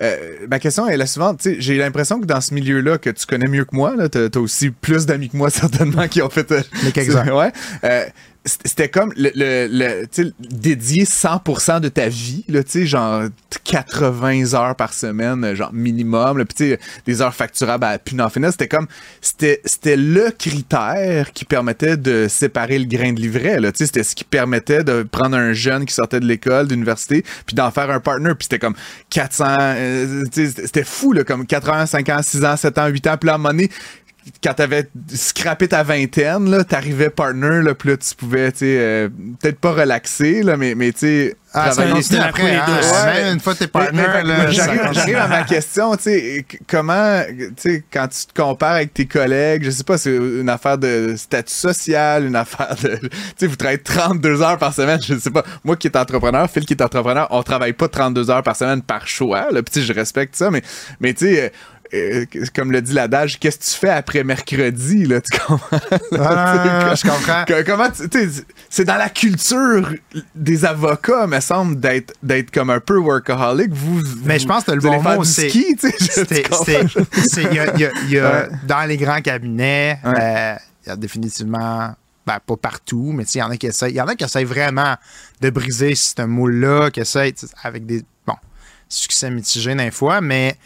euh, 0.00 0.46
ma 0.48 0.58
question 0.58 0.86
est 0.86 0.96
la 0.96 1.06
suivante. 1.06 1.40
Tu 1.40 1.54
sais, 1.54 1.56
j'ai 1.58 1.76
l'impression 1.78 2.20
que 2.20 2.26
dans 2.26 2.40
ce 2.40 2.54
milieu-là, 2.54 2.98
que 2.98 3.10
tu 3.10 3.26
connais 3.26 3.48
mieux 3.48 3.64
que 3.64 3.74
moi, 3.74 3.96
là, 3.96 4.08
t'as, 4.08 4.28
t'as 4.28 4.40
aussi 4.40 4.70
plus 4.70 5.06
d'amis 5.06 5.28
que 5.30 5.36
moi, 5.36 5.50
certainement, 5.50 6.06
qui 6.08 6.22
ont 6.22 6.30
fait. 6.30 6.50
euh, 6.52 6.62
ouais. 7.82 8.12
C'était 8.44 8.88
comme 8.88 9.12
le, 9.16 9.30
le, 9.36 9.68
le- 9.70 10.32
dédier 10.40 11.04
100% 11.04 11.78
de 11.80 11.88
ta 11.88 12.08
vie, 12.08 12.44
là, 12.48 12.62
genre 12.86 13.24
80 13.64 14.54
heures 14.54 14.74
par 14.74 14.92
semaine, 14.92 15.54
genre 15.54 15.72
minimum, 15.72 16.38
là, 16.38 16.44
sais, 16.56 16.78
des 17.06 17.22
heures 17.22 17.34
facturables 17.34 17.84
à 17.84 17.98
plus 18.00 18.16
n'en 18.16 18.28
finir. 18.30 18.50
C'était 18.50 18.66
comme, 18.66 18.88
c'était 19.20 19.60
c'était 19.64 19.96
le 19.96 20.30
critère 20.36 21.32
qui 21.32 21.44
permettait 21.44 21.96
de 21.96 22.26
séparer 22.28 22.78
le 22.80 22.86
grain 22.86 23.12
de 23.12 23.20
livret, 23.20 23.60
là, 23.60 23.70
c'était 23.72 24.02
ce 24.02 24.16
qui 24.16 24.24
permettait 24.24 24.82
de 24.82 25.04
prendre 25.04 25.36
un 25.36 25.52
jeune 25.52 25.84
qui 25.86 25.94
sortait 25.94 26.18
de 26.18 26.26
l'école, 26.26 26.66
d'université, 26.66 27.24
puis 27.46 27.54
d'en 27.54 27.70
faire 27.70 27.90
un 27.90 28.00
partner, 28.00 28.30
puis 28.36 28.44
c'était 28.50 28.58
comme 28.58 28.74
400, 29.10 29.44
euh, 29.58 30.22
c'était- 30.32 30.82
fou, 30.84 31.12
là, 31.12 31.22
comme 31.22 31.46
4 31.46 31.70
ans, 31.70 31.86
5 31.86 32.08
ans, 32.08 32.20
6 32.22 32.44
ans, 32.44 32.56
7 32.56 32.76
ans, 32.78 32.88
8 32.88 33.06
ans, 33.06 33.16
puis 33.16 33.28
là, 33.28 33.34
à 33.34 33.38
quand 34.42 34.54
t'avais 34.54 34.88
scrappé 35.14 35.68
ta 35.68 35.82
vingtaine, 35.82 36.50
là, 36.50 36.64
t'arrivais 36.64 37.10
partner, 37.10 37.62
là, 37.62 37.74
puis 37.74 37.90
là, 37.90 37.96
tu 37.96 38.14
pouvais, 38.14 38.52
tu 38.52 38.58
sais, 38.58 38.76
euh, 38.78 39.08
peut-être 39.40 39.58
pas 39.58 39.72
relaxer, 39.72 40.42
là, 40.42 40.56
mais, 40.56 40.74
mais 40.74 40.92
tu 40.92 40.98
sais, 41.00 41.36
Ah, 41.54 41.64
après, 42.28 42.54
hein. 42.56 42.64
Ouais, 42.66 42.82
Ouais. 42.92 43.22
Même 43.24 43.34
une 43.34 43.40
fois 43.40 43.54
t'es 43.54 43.66
partner, 43.66 44.02
mais- 44.14 44.22
là, 44.22 44.50
J'arrive 44.50 45.16
à 45.16 45.28
ma 45.28 45.42
question, 45.42 45.94
tu 45.96 46.04
sais, 46.04 46.46
comment, 46.66 47.22
tu 47.28 47.52
sais, 47.56 47.84
quand 47.92 48.08
tu 48.08 48.26
te 48.26 48.40
compares 48.40 48.76
avec 48.76 48.94
tes 48.94 49.06
collègues, 49.06 49.64
je 49.64 49.70
sais 49.70 49.84
pas, 49.84 49.98
c'est 49.98 50.14
une 50.16 50.48
affaire 50.48 50.78
de 50.78 51.14
statut 51.16 51.52
social, 51.52 52.24
une 52.24 52.36
affaire 52.36 52.74
de, 52.82 52.96
tu 52.96 53.08
sais, 53.36 53.46
vous 53.48 53.56
travaillez 53.56 53.82
32 53.82 54.40
heures 54.40 54.58
par 54.58 54.72
semaine, 54.72 55.00
je 55.02 55.18
sais 55.18 55.30
pas, 55.30 55.44
moi 55.64 55.76
qui 55.76 55.88
est 55.88 55.96
entrepreneur, 55.96 56.48
Phil 56.50 56.64
qui 56.64 56.72
est 56.74 56.82
entrepreneur, 56.82 57.26
on 57.30 57.42
travaille 57.42 57.72
pas 57.74 57.88
32 57.88 58.30
heures 58.30 58.42
par 58.42 58.56
semaine 58.56 58.80
par 58.82 59.06
choix, 59.06 59.48
là, 59.50 59.62
puis 59.62 59.82
je 59.82 59.92
respecte 59.92 60.36
ça, 60.36 60.50
mais, 60.50 60.62
mais 61.00 61.12
tu 61.12 61.26
sais, 61.34 61.52
euh, 61.94 62.24
comme 62.54 62.72
le 62.72 62.80
dit 62.80 62.92
l'adage, 62.94 63.38
qu'est-ce 63.38 63.58
que 63.58 63.64
tu 63.64 63.70
fais 63.78 63.90
après 63.90 64.24
mercredi, 64.24 65.04
là, 65.04 65.20
tu 65.20 65.38
comprends? 65.38 65.78
Ah, 66.18 66.94
je 66.94 67.02
comprends. 67.08 67.44
Comment 67.66 67.88
c'est 68.70 68.84
dans 68.84 68.96
la 68.96 69.08
culture 69.10 69.92
des 70.34 70.64
avocats 70.64 71.26
me 71.26 71.40
semble 71.40 71.78
d'être 71.78 72.14
d'être 72.22 72.50
comme 72.50 72.70
un 72.70 72.80
peu 72.80 72.96
workaholic 72.98 73.72
vous 73.72 74.00
Mais 74.24 74.38
je 74.38 74.46
pense 74.46 74.64
que 74.64 74.72
le 74.72 74.80
bon 74.80 75.02
mot, 75.02 75.22
c'est- 75.24 75.50
dans 78.66 78.84
les 78.88 78.96
grands 78.96 79.20
cabinets, 79.20 79.98
Ouais. 80.04 80.12
euh, 80.18 80.54
il 80.84 80.88
y 80.88 80.92
a 80.92 80.96
définitivement, 80.96 81.94
ben, 82.26 82.38
pas 82.46 82.56
partout, 82.56 83.12
mais 83.14 83.24
il 83.24 83.38
y 83.38 83.42
en 83.42 83.50
a 83.50 83.56
qui 83.56 83.66
essayent, 83.66 83.92
il 83.92 83.96
y 83.96 84.00
en 84.00 84.06
a 84.08 84.14
qui 84.14 84.24
essayent 84.24 84.44
vraiment 84.44 84.96
de 85.40 85.50
briser 85.50 85.94
ce 85.94 86.22
moule-là, 86.22 86.90
qui 86.90 87.00
essayent 87.00 87.34
avec 87.62 87.86
des, 87.86 88.02
bon, 88.26 88.34
succès 88.88 89.30
mitigés 89.30 89.74
d'un 89.74 89.90
fois, 89.90 90.20
mais 90.20 90.56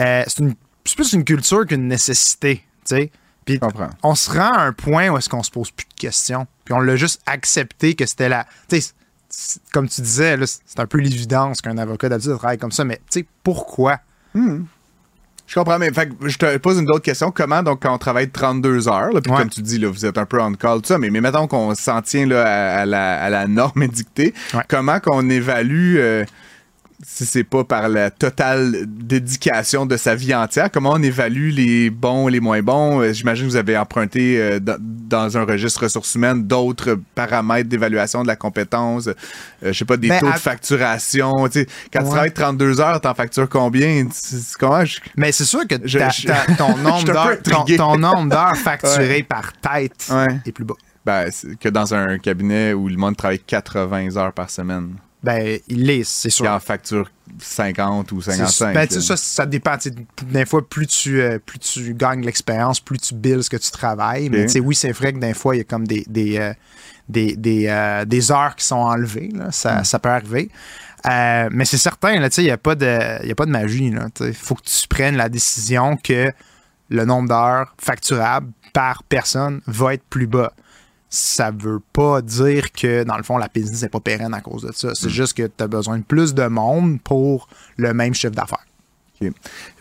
euh, 0.00 0.22
c'est 0.26 0.38
une- 0.40 0.54
c'est 0.84 0.96
plus 0.96 1.12
une 1.12 1.24
culture 1.24 1.66
qu'une 1.66 1.86
nécessité, 1.88 2.64
tu 2.86 2.96
sais. 2.96 3.10
Puis 3.44 3.58
comprends. 3.58 3.90
on 4.02 4.14
se 4.14 4.30
rend 4.30 4.52
à 4.52 4.62
un 4.62 4.72
point 4.72 5.08
où 5.08 5.16
est-ce 5.18 5.28
qu'on 5.28 5.42
se 5.42 5.50
pose 5.50 5.70
plus 5.70 5.86
de 5.86 5.94
questions. 6.00 6.46
Puis 6.64 6.74
on 6.74 6.80
l'a 6.80 6.96
juste 6.96 7.20
accepté 7.26 7.94
que 7.94 8.06
c'était 8.06 8.28
la. 8.28 8.44
Tu 8.68 8.80
sais, 8.80 8.92
c'est- 9.28 9.60
comme 9.72 9.88
tu 9.88 10.00
disais, 10.02 10.36
là, 10.36 10.46
c'est 10.46 10.78
un 10.80 10.86
peu 10.86 10.98
l'évidence 10.98 11.60
qu'un 11.62 11.78
avocat 11.78 12.08
d'habitude 12.08 12.36
travaille 12.36 12.58
comme 12.58 12.72
ça, 12.72 12.84
mais 12.84 12.96
tu 13.10 13.20
sais, 13.20 13.26
pourquoi? 13.42 13.98
Je 15.46 15.54
comprends, 15.54 15.78
mais 15.80 15.92
fait 15.92 16.08
je 16.26 16.36
te 16.38 16.56
pose 16.58 16.78
une 16.78 16.88
autre 16.90 17.02
question. 17.02 17.32
Comment, 17.32 17.62
donc, 17.64 17.82
quand 17.82 17.92
on 17.92 17.98
travaille 17.98 18.30
32 18.30 18.86
heures, 18.88 19.10
là, 19.12 19.20
puis 19.20 19.32
Ouais. 19.32 19.38
comme 19.38 19.50
tu 19.50 19.62
dis, 19.62 19.78
là, 19.78 19.88
vous 19.90 20.06
êtes 20.06 20.16
un 20.16 20.24
peu 20.26 20.40
on 20.40 20.52
call, 20.52 20.80
tout 20.80 20.86
ça, 20.86 20.98
mais, 20.98 21.10
mais 21.10 21.20
mettons 21.20 21.48
qu'on 21.48 21.74
s'en 21.74 22.02
tient 22.02 22.24
là, 22.26 22.44
à, 22.46 22.80
à 22.82 22.86
la, 22.86 23.20
à 23.20 23.30
la 23.30 23.48
norme 23.48 23.82
édictée, 23.82 24.32
Ouais. 24.54 24.62
comment 24.68 25.00
qu'on 25.00 25.28
évalue, 25.28 25.96
euh, 25.98 26.24
si 27.02 27.24
c'est 27.24 27.44
pas 27.44 27.64
par 27.64 27.88
la 27.88 28.10
totale 28.10 28.84
dédication 28.86 29.86
de 29.86 29.96
sa 29.96 30.14
vie 30.14 30.34
entière, 30.34 30.70
comment 30.70 30.92
on 30.92 31.02
évalue 31.02 31.50
les 31.50 31.88
bons 31.90 32.28
et 32.28 32.32
les 32.32 32.40
moins 32.40 32.62
bons? 32.62 33.00
Euh, 33.00 33.12
J'imagine 33.12 33.46
que 33.46 33.50
vous 33.50 33.56
avez 33.56 33.76
emprunté 33.78 34.38
euh, 34.40 34.60
dans, 34.60 35.36
un 35.38 35.44
registre 35.44 35.82
ressources 35.84 36.14
humaines 36.14 36.46
d'autres 36.46 36.98
paramètres 37.14 37.68
d'évaluation 37.68 38.22
de 38.22 38.26
la 38.28 38.36
compétence, 38.36 39.06
euh, 39.08 39.14
je 39.62 39.72
sais 39.72 39.84
pas, 39.84 39.96
des 39.96 40.08
Ben, 40.08 40.20
taux 40.20 40.26
à- 40.28 40.32
de 40.32 40.38
facturation. 40.38 41.48
tu 41.48 41.60
sais, 41.60 41.66
Quand 41.92 42.00
tu 42.00 42.04
Ouais. 42.06 42.10
travailles 42.10 42.32
32 42.34 42.80
heures, 42.80 43.00
t'en 43.00 43.14
factures 43.14 43.48
combien? 43.48 44.06
Comment? 44.58 44.84
je- 44.84 45.00
Mais 45.16 45.32
c'est 45.32 45.44
sûr 45.44 45.66
que 45.66 45.76
Je- 45.84 45.98
je- 45.98 46.54
ton, 46.58 46.76
nombre 46.76 47.04
d'heures, 47.04 47.42
ton, 47.42 47.60
intrigué. 47.60 47.76
ton 47.76 47.96
nombre 47.98 48.28
d'heures 48.30 48.56
facturées 48.56 49.22
par 49.22 49.52
tête 49.54 50.06
Ouais. 50.10 50.38
est 50.46 50.52
plus 50.52 50.64
bas. 50.64 50.74
Ben, 51.06 51.30
que 51.58 51.68
dans 51.70 51.94
un 51.94 52.18
cabinet 52.18 52.74
où 52.74 52.88
le 52.88 52.96
monde 52.96 53.16
travaille 53.16 53.38
80 53.40 54.16
heures 54.18 54.32
par 54.34 54.50
semaine, 54.50 54.96
Ben, 55.22 55.58
il 55.68 55.84
l'est, 55.84 56.04
c'est 56.04 56.30
sûr. 56.30 56.46
qui 56.46 56.48
en 56.50 56.58
facture 56.60 57.10
50 57.38 58.10
ou 58.12 58.22
C'est- 58.22 58.32
55. 58.32 58.74
ben, 58.74 58.86
tu 58.86 58.94
sais, 58.94 59.00
là. 59.00 59.04
ça, 59.04 59.16
ça 59.16 59.46
dépend. 59.46 59.76
Des 60.22 60.46
fois, 60.46 60.66
plus 60.66 60.86
tu, 60.86 61.20
euh, 61.20 61.38
plus 61.38 61.58
tu 61.58 61.92
gagnes 61.94 62.24
l'expérience, 62.24 62.80
plus 62.80 62.98
tu 62.98 63.14
billes 63.14 63.42
ce 63.42 63.50
que 63.50 63.56
tu 63.58 63.70
travailles. 63.70 64.30
Mais 64.30 64.46
oui, 64.60 64.74
c'est 64.74 64.92
vrai 64.92 65.12
que 65.12 65.18
des 65.18 65.34
fois, 65.34 65.54
il 65.54 65.58
y 65.58 65.60
a 65.60 65.64
comme 65.64 65.86
des, 65.86 66.04
des, 66.08 66.38
euh, 66.38 66.54
des, 67.08 67.36
des, 67.36 67.66
euh, 67.68 68.04
des 68.06 68.32
heures 68.32 68.56
qui 68.56 68.64
sont 68.64 68.76
enlevées. 68.76 69.30
là. 69.34 69.48
Hmm. 69.48 69.52
Ça, 69.52 69.84
ça 69.84 69.98
peut 69.98 70.08
arriver. 70.08 70.50
Mais 71.04 71.64
c'est 71.64 71.78
certain, 71.78 72.12
il 72.14 72.42
n'y 72.44 72.50
a, 72.50 72.56
pas 72.58 72.74
de- 72.74 73.22
il 73.22 73.28
y 73.28 73.32
a 73.32 73.34
pas 73.34 73.46
de 73.46 73.50
magie. 73.50 73.92
Il 74.20 74.34
faut 74.34 74.54
que 74.54 74.62
tu 74.64 74.88
prennes 74.88 75.16
la 75.16 75.28
décision 75.28 75.96
que 75.96 76.32
le 76.88 77.04
nombre 77.04 77.28
d'heures 77.28 77.74
facturables 77.78 78.50
par 78.72 79.02
personne 79.04 79.60
va 79.66 79.94
être 79.94 80.04
plus 80.08 80.26
bas. 80.26 80.52
Ça 81.12 81.50
veut 81.50 81.80
pas 81.92 82.22
dire 82.22 82.70
que, 82.72 83.02
dans 83.02 83.16
le 83.16 83.24
fond, 83.24 83.36
la 83.36 83.48
business 83.52 83.82
n'est 83.82 83.88
pas 83.88 83.98
pérenne 84.00 84.32
à 84.32 84.40
cause 84.40 84.62
de 84.62 84.72
ça. 84.72 84.88
Hmm. 84.88 84.94
C'est 84.94 85.10
juste 85.10 85.36
que 85.36 85.42
tu 85.42 85.64
as 85.64 85.66
besoin 85.66 85.98
de 85.98 86.04
plus 86.04 86.34
de 86.34 86.46
monde 86.46 87.00
pour 87.02 87.48
le 87.76 87.92
même 87.92 88.14
chiffre 88.14 88.32
d'affaires. 88.34 88.64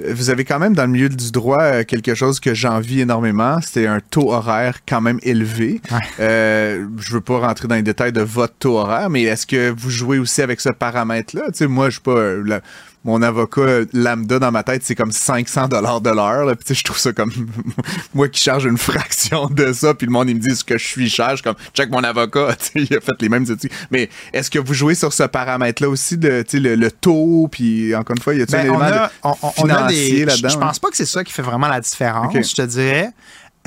Vous 0.05 0.29
avez 0.29 0.43
quand 0.43 0.59
même 0.59 0.73
dans 0.75 0.83
le 0.83 0.89
milieu 0.91 1.07
du 1.07 1.31
droit 1.31 1.61
euh, 1.61 1.83
quelque 1.85 2.13
chose 2.13 2.41
que 2.41 2.53
j'envie 2.53 2.99
énormément. 2.99 3.59
C'est 3.61 3.87
un 3.87 4.01
taux 4.01 4.33
horaire 4.33 4.79
quand 4.85 4.99
même 4.99 5.17
élevé. 5.23 5.79
Ouais. 5.91 5.97
Euh, 6.19 6.87
je 6.97 7.13
veux 7.13 7.21
pas 7.21 7.39
rentrer 7.39 7.69
dans 7.69 7.75
les 7.75 7.81
détails 7.81 8.11
de 8.11 8.19
votre 8.19 8.55
taux 8.55 8.77
horaire, 8.79 9.09
mais 9.09 9.23
est-ce 9.23 9.47
que 9.47 9.69
vous 9.69 9.89
jouez 9.91 10.19
aussi 10.19 10.41
avec 10.41 10.59
ce 10.59 10.67
paramètre-là? 10.67 11.43
Tu 11.53 11.59
sais, 11.59 11.67
moi, 11.67 11.85
je 11.87 11.93
suis 11.93 12.01
pas. 12.01 12.11
euh, 12.17 12.43
la- 12.45 12.59
mon 13.05 13.21
avocat 13.21 13.85
lambda 13.93 14.39
dans 14.39 14.51
ma 14.51 14.63
tête, 14.63 14.81
c'est 14.83 14.95
comme 14.95 15.11
500 15.11 15.69
dollars 15.69 16.01
de 16.01 16.09
l'heure. 16.09 16.45
là. 16.45 16.55
Puis 16.55 16.75
je 16.75 16.83
trouve 16.83 16.97
ça 16.97 17.13
comme 17.13 17.31
moi 18.13 18.27
qui 18.27 18.41
charge 18.43 18.65
une 18.65 18.77
fraction 18.77 19.47
de 19.47 19.71
ça, 19.73 19.93
puis 19.93 20.05
le 20.07 20.11
monde 20.11 20.29
il 20.29 20.35
me 20.35 20.39
dit 20.41 20.55
ce 20.55 20.63
que 20.63 20.77
je 20.77 20.85
suis 20.85 21.09
cher, 21.09 21.29
je 21.31 21.35
suis 21.37 21.43
comme 21.43 21.55
check 21.73 21.89
mon 21.89 22.03
avocat, 22.03 22.55
il 22.75 22.93
a 22.95 22.99
fait 22.99 23.21
les 23.21 23.29
mêmes 23.29 23.43
études. 23.49 23.71
Mais 23.91 24.09
est-ce 24.33 24.51
que 24.51 24.59
vous 24.59 24.73
jouez 24.73 24.95
sur 24.95 25.13
ce 25.13 25.23
paramètre-là 25.23 25.87
aussi 25.89 26.17
de 26.17 26.43
le, 26.53 26.75
le 26.75 26.91
taux, 26.91 27.47
puis 27.51 27.95
encore 27.95 28.15
une 28.17 28.21
fois, 28.21 28.33
il 28.33 28.39
y 28.39 28.43
a 28.43 28.45
Ben, 28.45 28.57
un 28.57 28.61
on, 28.61 28.63
élément 28.65 28.79
a, 28.81 29.07
de 29.07 29.11
on, 29.23 29.29
on- 29.29 29.35
on 29.43 29.69
a 29.69 29.75
financier 29.87 30.11
des. 30.19 30.25
Là-dedans? 30.25 30.49
je 30.49 30.55
hein? 30.57 30.59
pense 30.59 30.79
pas 30.79 30.89
que 30.89 30.97
c'est 30.97 31.05
ça 31.05 31.23
qui 31.23 31.31
fait 31.31 31.41
vraiment 31.41 31.67
la 31.67 31.79
différence, 31.81 32.33
je 32.33 32.55
te 32.55 32.61
dirais. 32.63 33.09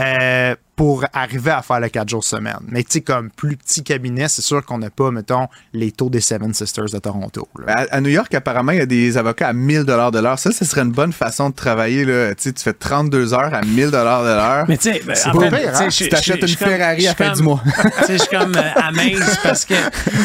euh, 0.01 0.55
pour 0.83 1.05
arriver 1.13 1.53
à 1.53 1.63
faire 1.63 1.79
le 1.79 1.89
4 1.89 2.09
jours 2.09 2.25
semaine. 2.25 2.59
Mais 2.67 2.83
tu 2.83 2.91
sais, 2.95 3.01
comme 3.03 3.31
plus 3.31 3.57
petit 3.57 3.85
cabinet, 3.85 4.27
c'est 4.27 4.43
sûr 4.43 4.65
qu'on 4.67 4.79
n'a 4.79 4.91
pas, 4.91 5.13
mettons, 5.13 5.47
les 5.73 5.93
taux 5.93 6.11
des 6.11 6.21
Seven 6.21 6.53
Sisters 6.53 6.87
de 6.93 6.99
Toronto. 6.99 7.47
Ben, 7.65 7.73
À, 7.73 7.95
à 7.95 8.01
New 8.01 8.09
York, 8.11 8.35
apparemment, 8.35 8.73
il 8.73 8.79
y 8.79 8.81
a 8.81 8.87
des 8.87 9.17
avocats 9.17 9.47
à 9.47 9.53
1000 9.53 9.85
dollars 9.85 10.11
de 10.11 10.19
l'heure. 10.19 10.41
Ça, 10.41 10.51
ce 10.51 10.65
serait 10.65 10.81
une 10.81 10.91
bonne 10.91 11.13
façon 11.13 11.51
de 11.51 11.55
travailler. 11.55 12.05
Là. 12.05 12.35
Tu 12.35 12.43
sais, 12.43 12.53
tu 12.53 12.65
fais 12.65 12.73
32 12.73 13.33
heures 13.33 13.55
à 13.55 13.63
1000 13.63 13.93
dollars 13.93 14.23
de 14.25 14.29
l'heure. 14.31 14.65
Mais 14.67 14.77
tu 14.77 14.91
sais, 14.93 15.01
ben, 15.07 15.15
C'est 15.15 15.29
en 15.29 15.33
pas 15.39 15.51
fait, 15.51 15.61
pire, 15.63 15.73
tu 15.79 15.83
hein? 15.85 15.89
Tu 15.89 16.09
t'achètes 16.09 16.43
une 16.43 16.49
Ferrari 16.49 17.07
à 17.07 17.11
je 17.13 17.15
suis 17.15 17.15
fin 17.15 17.29
comme- 17.29 17.37
du 17.37 17.43
mois. 17.45 17.63
Tu 18.01 18.05
sais, 18.07 18.13
je 18.15 18.23
suis 18.25 18.37
comme 18.37 18.57
euh, 18.57 18.71
amaze 18.83 19.39
parce 19.45 19.65
que 19.65 19.75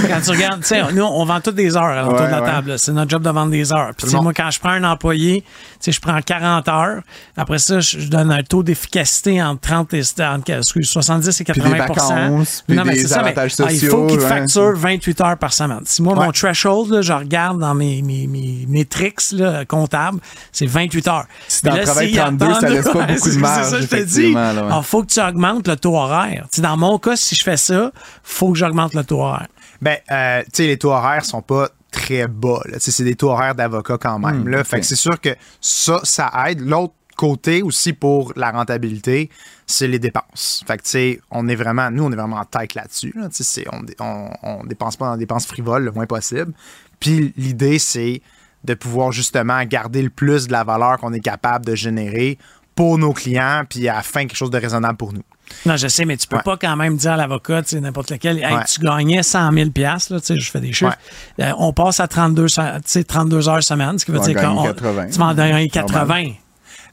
quand 0.08 0.22
tu 0.24 0.32
regardes, 0.32 0.62
tu 0.62 0.70
sais, 0.70 0.82
nous, 0.92 1.04
on 1.04 1.24
vend 1.24 1.40
toutes 1.40 1.54
des 1.54 1.78
heures 1.78 1.84
à 1.84 2.02
l'entour 2.02 2.20
Ouais, 2.22 2.26
de 2.26 2.32
la 2.32 2.42
ouais. 2.42 2.48
table. 2.50 2.80
C'est 2.80 2.94
notre 2.94 3.12
job 3.12 3.22
de 3.22 3.30
vendre 3.30 3.52
des 3.52 3.72
heures. 3.72 3.92
Puis, 3.96 4.08
tu 4.08 4.12
sais, 4.16 4.20
moi, 4.22 4.34
quand 4.34 4.50
je 4.50 4.60
prends 4.60 4.72
un 4.72 4.84
employé, 4.86 5.42
tu 5.42 5.48
sais, 5.82 5.92
je 5.92 6.02
prends 6.02 6.20
40 6.20 6.68
heures. 6.68 7.02
Après 7.36 7.60
ça, 7.60 7.80
je, 7.80 8.00
je 8.00 8.08
donne 8.08 8.32
un 8.32 8.42
taux 8.42 8.64
d'efficacité 8.64 9.40
entre 9.44 9.62
30 9.62 9.94
et 9.94 10.02
entre, 10.24 10.47
excuse, 10.50 10.90
70 10.90 11.42
et 11.42 11.44
80 11.44 11.70
des 11.70 11.78
vacances, 11.78 12.64
puis 12.68 12.76
Non, 12.78 12.84
mais 12.86 12.94
des 12.94 13.02
c'est 13.02 13.08
ça, 13.10 13.18
mais, 13.22 13.30
avantages 13.32 13.54
ah, 13.60 13.72
Il 13.72 13.88
faut 13.88 14.06
qu'il 14.08 14.18
te 14.18 14.24
ouais. 14.24 14.30
facture 14.30 14.74
28 14.76 15.22
heures 15.22 15.38
par 15.38 15.54
semaine. 15.54 15.82
Si 15.86 16.02
moi, 16.02 16.16
mon 16.16 16.32
threshold, 16.32 16.92
là, 16.92 17.02
je 17.02 17.14
regarde 17.14 17.60
dans 17.60 17.74
mes, 17.74 18.02
mes, 18.02 18.28
mes, 18.28 18.66
mes 18.68 18.86
tricks 18.86 19.32
là, 19.32 19.66
comptables, 19.66 20.20
c'est 20.52 20.66
28 20.66 21.08
heures. 21.08 21.26
Si 21.48 21.66
là, 21.66 21.78
travailles 21.84 22.10
s'ils 22.10 22.18
32, 22.18 22.54
ça 22.54 22.70
laisse 22.70 22.86
pas 22.86 22.94
Ouais, 22.94 23.06
beaucoup 23.16 23.28
de 23.28 23.34
c'est- 23.34 23.40
marge, 23.40 23.64
C'est 23.66 23.70
ça, 23.72 23.82
je 23.82 23.88
te 23.88 24.04
dis. 24.04 24.34
ouais. 24.34 24.36
Alors, 24.40 24.86
faut 24.86 25.04
que 25.04 25.12
tu 25.12 25.20
augmentes 25.22 25.68
le 25.68 25.76
taux 25.76 25.96
horaire. 25.96 26.46
Tu 26.52 26.58
sais, 26.58 26.62
dans 26.62 26.78
mon 26.78 26.98
cas, 27.00 27.16
si 27.16 27.36
je 27.36 27.44
fais 27.44 27.58
ça, 27.58 27.92
faut 28.24 28.52
que 28.52 28.58
j'augmente 28.58 28.94
le 28.94 29.04
taux 29.04 29.22
horaire. 29.22 29.48
Ben, 29.82 29.98
euh, 30.12 30.42
tu 30.46 30.50
sais, 30.54 30.68
les 30.68 30.78
taux 30.78 30.92
horaires 30.92 31.24
sont 31.26 31.42
pas 31.42 31.70
très 31.92 32.28
bas. 32.28 32.60
C'est 32.80 33.04
des 33.04 33.16
taux 33.16 33.30
horaires 33.32 33.56
d'avocat 33.56 33.98
quand 34.00 34.20
même. 34.20 34.44
Hmm, 34.44 34.48
là. 34.50 34.64
Fait 34.64 34.80
que 34.80 34.86
c'est 34.86 34.96
sûr 34.96 35.20
que 35.22 35.30
ça, 35.62 36.00
ça 36.04 36.32
aide. 36.48 36.62
L'autre 36.62 36.94
côté 37.18 37.62
aussi 37.64 37.92
pour 37.92 38.32
la 38.38 38.52
rentabilité, 38.52 39.30
c'est 39.66 39.88
les 39.88 40.00
dépenses. 40.00 40.64
Fait 40.66 40.78
que, 40.78 40.84
tu 40.84 40.90
sais, 40.92 41.20
on 41.32 41.50
est 41.50 41.56
vraiment, 41.56 41.92
nous, 41.92 42.04
on 42.06 42.12
est 42.12 42.16
vraiment 42.16 42.38
en 42.38 42.46
tête 42.46 42.76
là-dessus. 42.76 43.14
là. 43.16 43.28
On, 43.74 43.86
on, 44.00 44.30
on 44.44 44.64
dépense 44.66 44.96
pas 44.96 45.08
dans 45.08 45.14
des 45.16 45.22
dépenses 45.26 45.46
frivoles 45.48 45.84
le 45.84 45.92
moins 45.92 46.06
possible. 46.06 46.54
Puis 47.02 47.34
l'idée, 47.36 47.80
c'est 47.80 48.22
de 48.64 48.74
pouvoir 48.74 49.12
justement 49.12 49.62
garder 49.66 50.02
le 50.02 50.10
plus 50.10 50.48
de 50.48 50.52
la 50.54 50.64
valeur 50.64 50.98
qu'on 51.00 51.12
est 51.14 51.20
capable 51.20 51.66
de 51.66 51.76
générer 51.76 52.38
pour 52.76 53.00
nos 53.00 53.12
clients, 53.12 53.64
puis 53.68 53.88
à 53.90 53.96
la 53.96 54.02
fin, 54.04 54.22
quelque 54.28 54.36
chose 54.38 54.52
de 54.52 54.58
raisonnable 54.60 54.98
pour 54.98 55.12
nous. 55.12 55.24
Non, 55.66 55.78
je 55.78 55.88
sais, 55.88 56.06
mais 56.06 56.16
tu 56.18 56.28
peux 56.28 56.36
Ouais. 56.36 56.44
pas 56.44 56.58
quand 56.58 56.76
même 56.76 56.96
dire 56.98 57.14
à 57.14 57.18
l'avocat, 57.18 57.64
tu 57.64 57.70
sais, 57.70 57.80
n'importe 57.80 58.12
lequel, 58.12 58.38
hey, 58.38 58.54
Ouais. 58.54 58.64
tu 58.68 58.80
gagnais 58.82 59.24
100 59.24 59.52
000 59.52 59.70
piastres, 59.72 60.14
là, 60.14 60.20
tu 60.20 60.28
sais, 60.28 60.40
je 60.40 60.52
fais 60.52 60.60
des 60.60 60.74
chiffres. 60.74 60.96
Euh, 61.42 61.52
on 61.58 61.74
passe 61.74 62.00
à 62.00 62.08
32, 62.08 62.48
se- 62.48 62.62
tu 62.78 62.82
sais, 62.86 63.04
32 63.04 63.50
heures 63.50 63.64
semaine, 63.64 63.98
ce 63.98 64.06
qui 64.06 64.12
veut 64.12 64.20
dire 64.20 64.36
80. 64.36 65.08
tu 65.12 65.18
vas 65.18 65.26
en 65.26 65.34
gagner 65.34 65.68
80. 65.70 66.34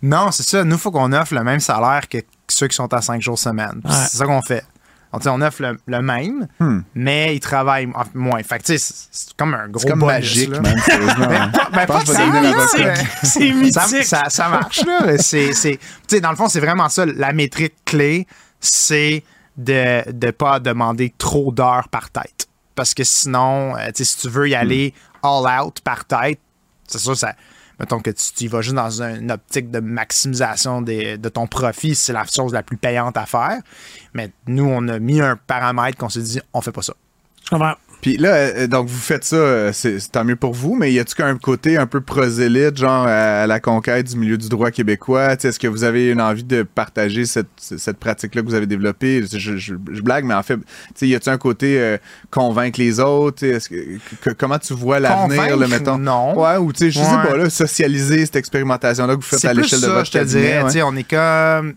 Non, 0.07 0.31
c'est 0.31 0.43
ça. 0.43 0.63
Nous, 0.65 0.77
il 0.77 0.81
faut 0.81 0.91
qu'on 0.91 1.13
offre 1.13 1.35
le 1.35 1.43
même 1.43 1.61
salaire 1.61 2.09
que 2.09 2.19
ceux 2.49 2.69
qui 2.69 2.77
sont 2.77 2.93
à 2.93 3.01
5 3.01 3.21
jours 3.23 3.39
semaine. 3.39 3.81
Ouais. 3.85 3.91
C'est 4.09 4.19
ça 4.19 4.27
qu'on 4.27 4.43
fait. 4.43 4.65
Donc, 5.13 5.23
on 5.27 5.41
offre 5.43 5.63
le, 5.63 5.79
le 5.87 6.03
même, 6.03 6.49
mais 6.95 7.37
ils 7.37 7.41
travaillent 7.41 7.87
mo- 7.87 7.95
moins. 8.15 8.43
Fait 8.43 8.59
que, 8.59 8.67
c'est- 8.67 8.79
c'est 9.13 9.33
comme 9.37 9.55
un 9.55 9.69
gros 9.69 9.79
C'est 9.81 9.89
comme 9.91 10.01
bonus, 10.01 10.13
magique, 10.15 10.51
là. 10.51 10.59
Ben, 10.61 11.53
ben, 11.73 11.87
pas 11.87 12.01
c'est 13.23 13.53
mythique. 13.53 14.05
Ça, 14.05 14.49
marche, 14.49 14.85
là. 14.85 15.17
c'est, 15.19 15.53
c'est- 15.53 15.79
tu 15.79 16.17
sais, 16.17 16.21
dans 16.21 16.31
le 16.31 16.37
fond, 16.37 16.49
c'est 16.49 16.59
vraiment 16.61 16.89
ça. 16.89 17.07
La 17.07 17.33
métrique 17.33 17.75
clé, 17.85 18.27
c'est 18.61 19.23
de 19.57 20.03
ne 20.13 20.31
pas 20.33 20.59
demander 20.59 21.15
trop 21.17 21.53
d'heures 21.53 21.89
par 21.89 22.11
tête. 22.11 22.49
Parce 22.75 22.93
que 22.93 23.05
sinon, 23.05 23.77
euh, 23.77 23.87
tu 23.95 24.05
sais, 24.05 24.05
si 24.05 24.19
tu 24.19 24.29
veux 24.29 24.49
y 24.49 24.57
aller 24.57 24.93
all 25.23 25.47
out 25.63 25.81
par 25.85 26.05
tête, 26.07 26.41
c'est 26.89 26.99
sûr, 26.99 27.17
ça. 27.17 27.35
Mettons 27.81 28.01
que 28.01 28.11
tu, 28.11 28.45
y 28.45 28.49
vas 28.49 28.61
juste 28.61 28.77
dans 28.77 29.03
une 29.03 29.33
optique 29.33 29.71
de 29.71 29.81
maximisation 29.81 30.83
de 30.83 31.29
ton 31.29 31.47
profit, 31.47 31.95
c'est 31.95 32.13
la 32.13 32.25
chose 32.25 32.53
la 32.53 32.63
plus 32.63 32.77
payante 32.77 33.17
à 33.17 33.27
faire. 33.27 33.59
Mais 34.13 34.31
nous, 34.47 34.65
on 34.65 34.87
a 34.89 34.99
mis 34.99 35.21
un 35.21 35.37
paramètre 35.37 35.99
qu'on 35.99 36.09
s'est 36.09 36.23
dit, 36.23 36.41
on 36.53 36.61
fait 36.61 36.73
pas 36.73 36.83
ça. 36.83 36.95
Je. 37.51 37.57
Puis 38.05 38.19
là, 38.19 38.35
euh, 38.35 38.67
donc 38.67 38.87
vous 38.87 38.99
faites 39.01 39.25
ça, 39.25 39.37
euh, 39.37 39.71
c'est 39.73 39.97
tant 40.13 40.25
mieux 40.25 40.37
pour 40.37 40.53
vous, 40.53 40.75
mais 40.75 40.93
y 40.93 40.99
a-tu 40.99 41.15
qu'un 41.15 41.39
côté 41.39 41.79
un 41.79 41.87
peu 41.87 42.03
prosélyte, 42.03 42.77
genre 42.77 43.07
à 43.07 43.47
la 43.47 43.61
conquête 43.61 44.09
du 44.11 44.19
milieu 44.19 44.37
du 44.37 44.51
droit 44.51 44.71
québécois? 44.71 45.37
Sais, 45.39 45.49
Est-ce 45.49 45.59
que 45.59 45.69
vous 45.69 45.85
avez 45.85 46.11
une 46.11 46.21
envie 46.21 46.45
de 46.45 46.65
partager 46.65 47.25
cette, 47.25 47.47
cette 47.57 47.97
pratique-là 47.97 48.43
que 48.43 48.47
vous 48.47 48.55
avez 48.55 48.67
développée? 48.67 49.25
Je, 49.33 49.57
je- 49.57 49.75
je 49.91 50.03
blague, 50.03 50.27
mais 50.27 50.35
en 50.35 50.43
fait, 50.43 50.59
sais, 50.95 51.09
y 51.09 51.15
a-tu 51.15 51.31
un 51.31 51.39
côté 51.39 51.81
euh, 51.81 51.97
convaincre 52.31 52.79
les 52.79 53.01
autres? 53.01 53.39
Sais, 53.41 53.57
que- 53.71 53.99
que- 54.23 54.35
comment 54.37 54.59
tu 54.59 54.75
vois 54.75 55.01
l'avenir, 55.01 55.39
Convaincre, 55.43 55.69
mettons? 55.71 55.97
non. 55.97 56.39
Ouais, 56.39 56.59
ou 56.59 56.75
tu 56.75 56.81
sais, 56.81 56.91
je 56.91 56.99
sais 56.99 57.07
Ouais. 57.11 57.27
pas, 57.27 57.37
là, 57.39 57.49
socialiser 57.49 58.27
cette 58.27 58.37
expérimentation-là 58.37 59.15
que 59.15 59.21
vous 59.21 59.27
faites 59.27 59.47
à 59.47 59.55
l'échelle 59.55 59.81
de 59.81 59.87
votre 59.87 60.05
je 60.05 60.13
te 60.13 60.25
dirais. 60.25 60.63
ouais. 60.63 60.71
Sais, 60.71 60.83
On 60.83 60.95
est 60.95 61.09
comme. 61.09 61.73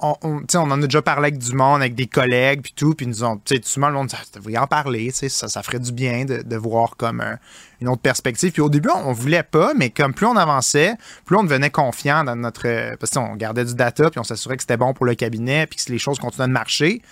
On, 0.00 0.14
on- 0.22 0.42
en 0.58 0.70
a 0.70 0.76
déjà 0.86 1.02
parlé 1.02 1.28
avec 1.28 1.38
du 1.38 1.52
monde, 1.54 1.80
avec 1.80 1.94
des 1.94 2.06
collègues, 2.06 2.62
puis 2.62 2.72
tout, 2.74 2.94
puis 2.94 3.06
nous 3.06 3.22
ont, 3.24 3.36
tu 3.44 3.54
sais, 3.54 3.60
tout 3.60 3.80
le 3.80 3.92
monde, 3.92 4.10
ça 4.10 4.18
devrait 4.34 4.56
en 4.58 4.66
parler, 4.66 5.10
ça, 5.10 5.28
ça 5.48 5.62
ferait 5.62 5.78
du 5.78 5.92
bien 5.92 6.24
de, 6.24 6.42
de 6.42 6.56
voir 6.56 6.96
comme 6.96 7.20
un- 7.20 7.38
une 7.80 7.88
autre 7.88 8.02
perspective. 8.02 8.52
Puis 8.52 8.62
au 8.62 8.68
début, 8.68 8.88
on, 8.94 9.08
on 9.08 9.12
voulait 9.12 9.42
pas, 9.42 9.72
mais 9.74 9.90
comme 9.90 10.14
plus 10.14 10.26
on 10.26 10.36
avançait, 10.36 10.94
plus 11.24 11.36
on 11.36 11.44
devenait 11.44 11.70
confiant 11.70 12.24
dans 12.24 12.36
notre, 12.36 12.96
parce 12.96 13.12
qu'on 13.12 13.36
gardait 13.36 13.64
du 13.64 13.74
data, 13.74 14.10
puis 14.10 14.18
on 14.18 14.24
s'assurait 14.24 14.56
que 14.56 14.62
c'était 14.62 14.76
bon 14.76 14.92
pour 14.94 15.06
le 15.06 15.14
cabinet, 15.14 15.66
puis 15.66 15.78
que 15.84 15.92
les 15.92 15.98
choses 15.98 16.18
continuaient 16.18 16.48
de 16.48 16.52
marcher. 16.52 17.02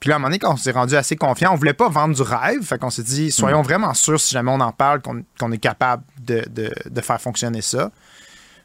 Puis 0.00 0.08
là, 0.10 0.14
à 0.14 0.16
un 0.16 0.18
moment 0.20 0.28
donné, 0.28 0.38
quand 0.38 0.52
on 0.52 0.56
s'est 0.56 0.70
rendu 0.70 0.94
assez 0.94 1.16
confiant, 1.16 1.52
on 1.52 1.56
voulait 1.56 1.72
pas 1.74 1.88
vendre 1.88 2.14
du 2.14 2.22
rêve. 2.22 2.62
Fait 2.62 2.78
qu'on 2.78 2.88
s'est 2.90 3.02
dit, 3.02 3.32
soyons 3.32 3.62
vraiment 3.62 3.92
sûrs 3.94 4.20
si 4.20 4.32
jamais 4.32 4.52
on 4.52 4.60
en 4.60 4.70
parle, 4.70 5.00
qu'on 5.02 5.52
est 5.52 5.58
capable 5.58 6.04
de, 6.20 6.44
de- 6.48 6.72
de 6.88 7.00
faire 7.00 7.20
fonctionner 7.20 7.62
ça. 7.62 7.90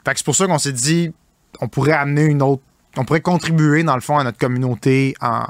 Fait 0.05 0.11
que 0.13 0.19
c'est 0.19 0.25
pour 0.25 0.35
ça 0.35 0.45
qu'on 0.45 0.59
s'est 0.59 0.71
dit, 0.71 1.11
on 1.59 1.67
pourrait 1.67 1.93
amener 1.93 2.25
une 2.25 2.43
autre, 2.43 2.61
on 2.97 3.05
pourrait 3.05 3.21
contribuer 3.21 3.83
dans 3.83 3.95
le 3.95 4.01
fond 4.01 4.17
à 4.17 4.23
notre 4.23 4.37
communauté 4.37 5.15
en 5.21 5.43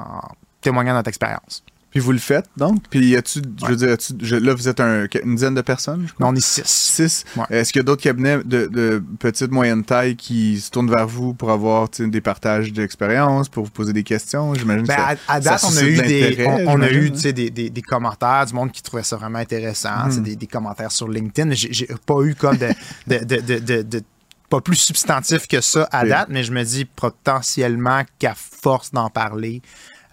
témoignant 0.62 0.92
de 0.92 0.98
notre 0.98 1.10
expérience. 1.10 1.64
Puis 1.92 2.00
vous 2.00 2.12
le 2.12 2.18
faites, 2.18 2.48
donc? 2.58 2.82
Puis 2.90 3.10
y 3.10 3.16
a-tu, 3.16 3.40
je 3.62 3.66
veux 3.68 3.76
dire, 3.76 3.90
y 3.92 4.26
je- 4.26 4.36
là, 4.36 4.56
vous 4.56 4.68
êtes 4.68 4.80
un- 4.80 5.06
une 5.24 5.36
dizaine 5.36 5.54
de 5.54 5.62
personnes, 5.62 6.06
je 6.08 6.14
crois? 6.14 6.26
Mais 6.26 6.34
on 6.34 6.36
est 6.36 6.44
six. 6.44 6.64
Six? 6.66 7.24
Ouais. 7.38 7.44
Est-ce 7.52 7.72
qu'il 7.72 7.82
y 7.82 7.82
a 7.82 7.84
d'autres 7.84 8.02
cabinets 8.02 8.40
de, 8.44 8.66
de 8.66 9.04
petite, 9.20 9.52
moyenne 9.52 9.84
taille 9.84 10.16
qui 10.16 10.60
se 10.60 10.72
tournent 10.72 10.90
vers 10.90 11.06
vous 11.06 11.36
pour 11.36 11.52
avoir 11.52 11.92
tu 11.92 12.10
des 12.10 12.20
partages 12.20 12.74
d'expérience, 12.74 13.48
pour 13.48 13.66
vous 13.66 13.70
poser 13.70 13.94
des 13.94 14.02
questions? 14.02 14.56
J'imagine 14.56 14.88
Ben, 14.88 14.96
que 14.96 15.02
ça- 15.02 15.16
à, 15.28 15.36
à 15.36 15.40
date, 15.40 15.60
ça 15.60 15.68
on 15.72 15.78
a 15.78 15.84
eu, 15.84 15.98
de 15.98 16.02
des, 16.02 16.46
on, 16.48 16.68
on 16.68 16.82
a 16.82 16.90
eu 16.90 17.10
hein? 17.10 17.12
tu 17.22 17.32
des, 17.32 17.52
des- 17.52 17.70
des 17.70 17.82
commentaires, 17.84 18.48
du 18.48 18.56
monde 18.56 18.72
qui 18.72 18.82
trouvait 18.82 19.04
ça 19.04 19.16
vraiment 19.18 19.38
intéressant, 19.38 20.10
tu 20.12 20.18
Hmm. 20.18 20.24
des, 20.24 20.36
des 20.36 20.48
commentaires 20.48 20.92
sur 20.92 21.08
LinkedIn. 21.08 21.52
J'ai 21.52 21.88
pas 22.08 22.22
eu 22.24 22.34
comme 22.34 22.58
de- 22.58 22.74
de- 23.84 24.04
pas 24.54 24.62
plus 24.62 24.76
substantif 24.76 25.48
que 25.48 25.62
ça 25.62 25.90
à 25.92 26.06
date, 26.06 26.28
mais 26.30 26.44
je 26.44 26.52
me 26.52 26.64
dis 26.64 26.86
potentiellement 26.86 28.04
qu'à 28.20 28.36
force 28.36 28.92
d'en 28.92 29.10
parler, 29.10 29.64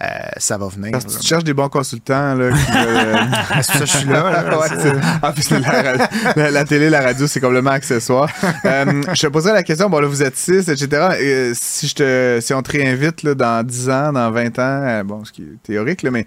euh, 0.02 0.07
ça 0.38 0.57
va 0.59 0.69
venir. 0.69 0.92
Parce 0.92 1.04
que 1.04 1.21
tu 1.21 1.26
cherches 1.26 1.45
des 1.45 1.52
bons 1.54 1.69
consultants 1.69 2.35
là, 2.35 2.50
qui 2.50 2.73
euh, 2.76 3.14
Ah, 3.50 3.62
ça 3.62 3.78
je 3.80 3.85
suis 3.85 4.09
là. 4.09 4.30
là. 4.30 4.59
Ouais, 4.61 4.92
en 5.23 5.33
plus, 5.33 5.50
la, 5.50 6.09
la- 6.37 6.50
la 6.50 6.64
télé, 6.64 6.90
la 6.90 7.00
radio, 7.02 7.26
c'est 7.26 7.40
complètement 7.40 7.71
accessoire. 7.71 8.28
Euh, 8.64 9.02
je 9.14 9.21
te 9.23 9.26
poserais 9.28 9.52
la 9.52 9.62
question, 9.62 9.88
bon 9.90 10.00
là, 10.00 10.07
vous 10.09 10.23
êtes 10.23 10.37
six, 10.37 10.69
etc. 10.69 10.88
Euh, 11.21 11.52
si, 11.54 11.88
je 11.88 11.95
te, 11.95 12.38
si 12.40 12.52
on 12.54 12.62
te 12.62 12.73
réinvite 12.73 13.23
là, 13.23 13.35
dans 13.35 13.62
10 13.66 13.90
ans, 13.90 14.12
dans 14.12 14.30
20 14.30 14.59
ans, 14.59 15.04
bon, 15.04 15.25
ce 15.25 15.33
qui 15.33 15.42
est 15.42 15.62
théorique, 15.62 16.02
là, 16.02 16.11
mais 16.11 16.26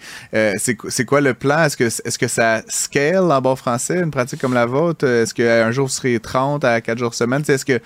c'est 0.57 0.75
qu- 0.75 0.89
c'est 0.89 1.05
quoi 1.05 1.21
le 1.21 1.33
plan? 1.33 1.63
Est-ce 1.63 1.77
que, 1.77 1.83
est 1.85 2.17
que 2.17 2.27
ça 2.27 2.61
scale 2.67 3.31
en 3.31 3.41
bon 3.41 3.55
français, 3.55 3.99
une 3.99 4.11
pratique 4.11 4.39
comme 4.41 4.53
la 4.53 4.65
vôtre? 4.65 5.05
Est-ce 5.07 5.33
qu'un 5.33 5.71
jour, 5.71 5.87
vous 5.87 5.93
serez 5.93 6.19
30 6.19 6.63
à 6.63 6.79
4 6.81 6.97
jours 6.99 7.13
semaine? 7.13 7.43
Est-ce 7.47 7.65
que, 7.65 7.79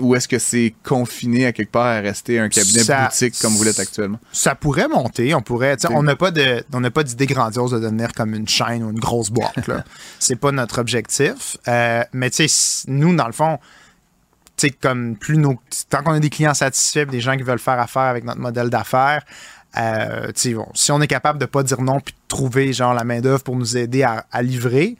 ou 0.00 0.14
est-ce 0.14 0.26
que 0.28 0.38
c'est 0.38 0.74
confiné 0.84 1.46
à 1.46 1.52
quelque 1.52 1.70
part 1.72 1.86
à 1.86 2.00
rester 2.00 2.38
un 2.40 2.48
cabinet 2.48 2.82
Ça- 2.82 3.04
boutique 3.04 3.34
comme 3.40 3.52
vous 3.54 3.64
l'êtes 3.64 3.78
actuellement? 3.78 4.18
Ça 4.32 4.54
pourrait 4.54 4.88
monter, 4.94 5.34
on 5.34 5.42
pourrait. 5.42 5.76
On 5.90 6.02
n'a 6.02 6.16
pas 6.16 6.30
de, 6.30 6.64
on 6.72 6.80
n'a 6.80 6.90
pas 6.90 7.02
d'idée 7.02 7.26
grandiose 7.26 7.72
de 7.72 7.78
devenir 7.78 8.12
comme 8.12 8.34
une 8.34 8.48
chaîne 8.48 8.82
ou 8.82 8.90
une 8.90 8.98
grosse 9.00 9.30
boîte. 9.30 9.66
là. 9.66 9.84
C'est 10.18 10.36
pas 10.36 10.52
notre 10.52 10.80
objectif. 10.80 11.56
Euh, 11.68 12.02
mais 12.12 12.30
tu 12.30 12.48
sais, 12.48 12.84
nous 12.88 13.14
dans 13.14 13.26
le 13.26 13.32
fond, 13.32 13.58
tu 14.56 14.68
sais, 14.68 14.70
comme 14.70 15.16
plus 15.16 15.36
nos, 15.38 15.56
tant 15.90 16.02
qu'on 16.02 16.12
a 16.12 16.20
des 16.20 16.30
clients 16.30 16.54
satisfaits, 16.54 17.06
des 17.06 17.20
gens 17.20 17.36
qui 17.36 17.42
veulent 17.42 17.58
faire 17.58 17.78
affaire 17.80 18.02
avec 18.02 18.24
notre 18.24 18.40
modèle 18.40 18.70
d'affaires. 18.70 19.22
euh, 19.76 20.30
bon, 20.54 20.68
si 20.74 20.92
on 20.92 21.00
est 21.00 21.08
capable 21.08 21.38
de 21.40 21.46
pas 21.46 21.62
dire 21.64 21.80
non 21.82 21.98
puis 22.00 22.14
de 22.14 22.18
trouver 22.28 22.72
genre 22.72 22.94
la 22.94 23.02
main 23.04 23.20
d'œuvre 23.20 23.42
pour 23.42 23.56
nous 23.56 23.76
aider 23.76 24.04
à, 24.04 24.24
à 24.30 24.42
livrer, 24.42 24.96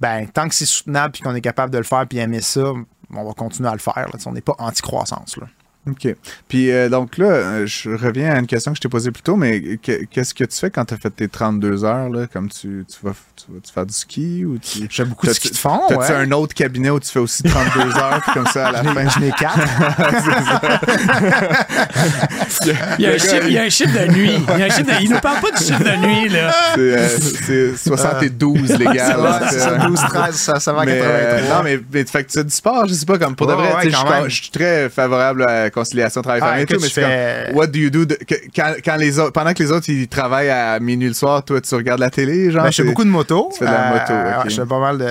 ben 0.00 0.26
tant 0.26 0.48
que 0.48 0.54
c'est 0.54 0.66
soutenable 0.66 1.12
puis 1.12 1.22
qu'on 1.22 1.34
est 1.34 1.40
capable 1.42 1.72
de 1.72 1.78
le 1.78 1.84
faire 1.84 2.06
puis 2.06 2.18
aimer 2.18 2.40
ça, 2.40 2.72
on 3.14 3.24
va 3.24 3.32
continuer 3.34 3.68
à 3.68 3.72
le 3.72 3.78
faire. 3.78 3.94
là. 4.12 4.18
On 4.24 4.32
n'est 4.32 4.40
pas 4.40 4.54
anti-croissance. 4.58 5.36
là. 5.36 5.46
OK. 5.88 6.08
Puis 6.48 6.70
euh, 6.72 6.88
donc 6.88 7.16
là, 7.18 7.26
euh, 7.26 7.66
je 7.66 7.90
reviens 7.90 8.32
à 8.34 8.38
une 8.40 8.46
question 8.46 8.72
que 8.72 8.76
je 8.76 8.80
t'ai 8.80 8.88
posée 8.88 9.12
plus 9.12 9.22
tôt, 9.22 9.36
mais 9.36 9.76
que- 9.76 10.04
qu'est-ce 10.06 10.34
que 10.34 10.42
tu 10.44 10.56
fais 10.58 10.70
quand 10.70 10.84
tu 10.84 10.94
as 10.94 10.96
fait 10.96 11.10
tes 11.10 11.28
32 11.28 11.84
heures, 11.84 12.08
là, 12.08 12.26
comme 12.32 12.48
tu, 12.48 12.84
tu 12.88 12.96
vas, 13.06 13.12
tu 13.36 13.44
vas 13.52 13.60
tu 13.64 13.72
faire 13.72 13.86
du 13.86 13.94
ski 13.94 14.44
ou 14.44 14.58
tu... 14.58 14.86
J'ai 14.90 15.04
beaucoup 15.04 15.26
de 15.26 15.32
ski 15.32 15.50
de 15.50 15.56
fond, 15.56 15.80
T'as-tu 15.88 16.00
ouais. 16.12 16.18
un 16.18 16.32
autre 16.32 16.54
cabinet 16.54 16.90
où 16.90 16.98
tu 16.98 17.08
fais 17.10 17.20
aussi 17.20 17.42
32 17.44 17.80
heures, 17.98 18.20
puis 18.22 18.32
comme 18.34 18.46
ça 18.46 18.68
à 18.68 18.72
la 18.72 18.82
fin? 18.82 19.08
J'en 19.08 19.22
ai 19.22 19.30
quatre. 19.30 19.58
Il 22.98 23.04
y 23.04 23.06
a 23.06 23.10
un 23.12 23.18
chiffre, 23.18 23.46
il 23.46 23.52
y 23.52 23.58
a 23.58 23.62
un 23.62 23.68
chiffre 23.68 23.98
de 23.98 24.12
nuit. 24.12 24.32
Il, 24.54 24.58
y 24.58 24.62
a 24.62 24.66
un 24.66 24.70
chiffre 24.70 24.98
de- 24.98 25.02
il 25.02 25.10
nous 25.10 25.20
parle 25.20 25.40
pas 25.40 25.50
du 25.56 25.64
chiffre 25.64 25.82
de 25.84 26.06
nuit, 26.06 26.28
là. 26.28 26.52
C'est 26.74 26.80
euh, 26.80 27.08
c'est 27.76 27.76
72, 27.76 28.78
les 28.78 28.84
gars. 28.86 29.16
là, 29.16 29.22
Ouais, 29.40 29.46
c'est- 29.50 29.58
c'est 29.58 29.60
ça, 29.60 29.76
12, 29.78 30.00
13, 30.00 30.34
ça, 30.34 30.60
ça 30.60 30.72
va 30.72 30.82
à 30.82 30.84
mais, 30.84 30.98
83. 30.98 31.16
euh, 31.16 31.48
non, 31.56 31.62
mais, 31.62 31.80
mais 31.92 32.04
fait 32.04 32.24
que 32.24 32.30
tu 32.30 32.38
fais 32.38 32.44
du 32.44 32.50
sport, 32.50 32.86
je 32.86 32.94
sais 32.94 33.06
pas, 33.06 33.18
comme 33.18 33.36
pour 33.36 33.46
de 33.46 33.52
Ouais, 33.52 33.58
vrai, 33.70 33.86
ouais, 33.86 34.28
je, 34.28 34.34
suis 34.34 34.46
je 34.46 34.50
très 34.58 34.88
favorable 34.88 35.44
à 35.48 35.70
conciliation 35.76 36.20
Ah, 36.20 36.22
travail-famille 36.24 36.62
et 36.62 36.66
tout, 36.66 36.74
mais 36.80 36.88
je 36.88 36.92
c'est 36.92 37.00
fais- 37.02 37.44
comme, 37.48 37.56
what 37.56 37.66
do 37.68 37.78
you 37.78 37.90
do, 37.90 38.04
de- 38.04 38.14
que- 38.14 38.34
quand, 38.54 38.72
quand 38.84 38.96
les 38.96 39.18
autres, 39.18 39.32
pendant 39.32 39.52
que 39.52 39.62
les 39.62 39.70
autres, 39.70 39.88
ils 39.88 40.08
travaillent 40.08 40.50
à 40.50 40.80
minuit 40.80 41.08
le 41.08 41.14
soir, 41.14 41.44
toi, 41.44 41.60
tu 41.60 41.74
regardes 41.74 42.00
la 42.00 42.10
télé, 42.10 42.50
genre? 42.50 42.64
Ben, 42.64 42.70
je 42.70 42.76
fais 42.82 42.88
beaucoup 42.88 43.04
de 43.04 43.10
moto. 43.10 43.48
Tu 43.52 43.58
fais 43.60 43.66
de 43.66 43.70
la 43.70 43.90
moto, 43.92 44.12
Euh, 44.12 44.30
ok. 44.38 44.44
ouais, 44.44 44.50
je 44.50 44.54
fais 44.60 44.66
pas 44.66 44.80
mal 44.80 44.98
de. 44.98 45.06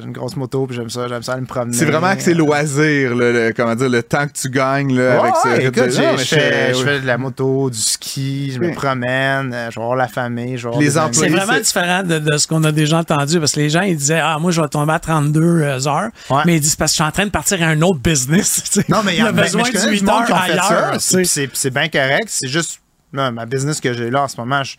J'ai 0.00 0.06
une 0.06 0.12
grosse 0.12 0.36
moto, 0.36 0.66
puis 0.66 0.76
j'aime 0.76 0.90
ça, 0.90 1.06
j'aime 1.08 1.22
ça 1.22 1.32
aller 1.32 1.42
me 1.42 1.46
promener. 1.46 1.76
C'est 1.76 1.84
vraiment 1.84 2.14
que 2.14 2.22
c'est 2.22 2.32
Euh, 2.34 2.38
loisir, 2.38 3.14
le, 3.14 3.52
comment 3.56 3.74
dire, 3.74 3.88
le 3.88 4.02
temps 4.02 4.26
que 4.26 4.32
tu 4.32 4.48
gagnes, 4.50 4.96
là, 4.96 5.14
Ouais, 5.16 5.20
avec 5.22 5.34
ce 5.42 5.48
ouais, 5.48 5.64
écoute, 5.64 5.76
mais 5.76 6.18
je 6.18 6.24
fais, 6.24 6.74
je- 6.74 6.82
fais 6.84 7.00
de 7.00 7.06
la 7.06 7.18
moto, 7.18 7.68
du 7.70 7.78
ski, 7.78 8.52
je 8.54 8.60
me 8.60 8.72
promène, 8.72 9.52
euh, 9.52 9.70
je 9.70 9.78
vais 9.78 9.84
voir 9.84 9.96
la 9.96 10.08
famille, 10.08 10.56
je 10.56 10.64
vais 10.64 10.70
voir 10.70 10.80
Les 10.80 10.96
employés, 10.98 11.30
C'est 11.30 11.36
vraiment 11.36 11.58
différent 11.58 12.02
de, 12.02 12.18
de 12.18 12.36
ce 12.38 12.46
qu'on 12.46 12.62
a 12.64 12.72
déjà 12.72 12.98
entendu 12.98 13.38
parce 13.38 13.52
que 13.52 13.60
les 13.60 13.70
gens 13.70 13.82
ils 13.82 13.96
disaient 13.96 14.20
ah 14.22 14.38
moi 14.40 14.50
je 14.52 14.60
vais 14.60 14.68
tomber 14.68 14.92
à 14.92 14.98
32 14.98 15.86
heures 15.86 16.08
Ouais. 16.30 16.42
mais 16.46 16.56
ils 16.56 16.60
disent 16.60 16.76
parce 16.76 16.92
que 16.92 16.98
je 16.98 17.02
suis 17.02 17.08
en 17.08 17.10
train 17.12 17.24
de 17.26 17.30
partir 17.30 17.62
à 17.62 17.66
un 17.66 17.80
autre 17.82 17.98
business. 18.00 18.62
Non, 18.88 18.98
mais 19.04 19.14
il 19.16 19.18
y 19.22 19.26
a, 19.26 19.32
besoin 19.32 19.62
de 19.62 19.76
connais 19.84 19.92
8 19.96 19.98
du 20.00 20.04
monde 20.06 20.24
qui 20.26 20.32
heures 20.32 20.38
ont 20.38 20.42
fait 20.42 20.52
ailleurs 20.52 21.00
ça. 21.00 21.18
tu 21.18 21.24
sais. 21.24 21.50
C'est- 21.52 21.70
bien 21.70 21.88
correct. 21.88 22.26
C'est 22.28 22.48
juste 22.48 22.80
là, 23.12 23.30
ma 23.30 23.46
business 23.46 23.80
que 23.80 23.92
j'ai 23.92 24.10
là 24.10 24.22
en 24.22 24.28
ce 24.28 24.36
moment, 24.36 24.62
je, 24.62 24.76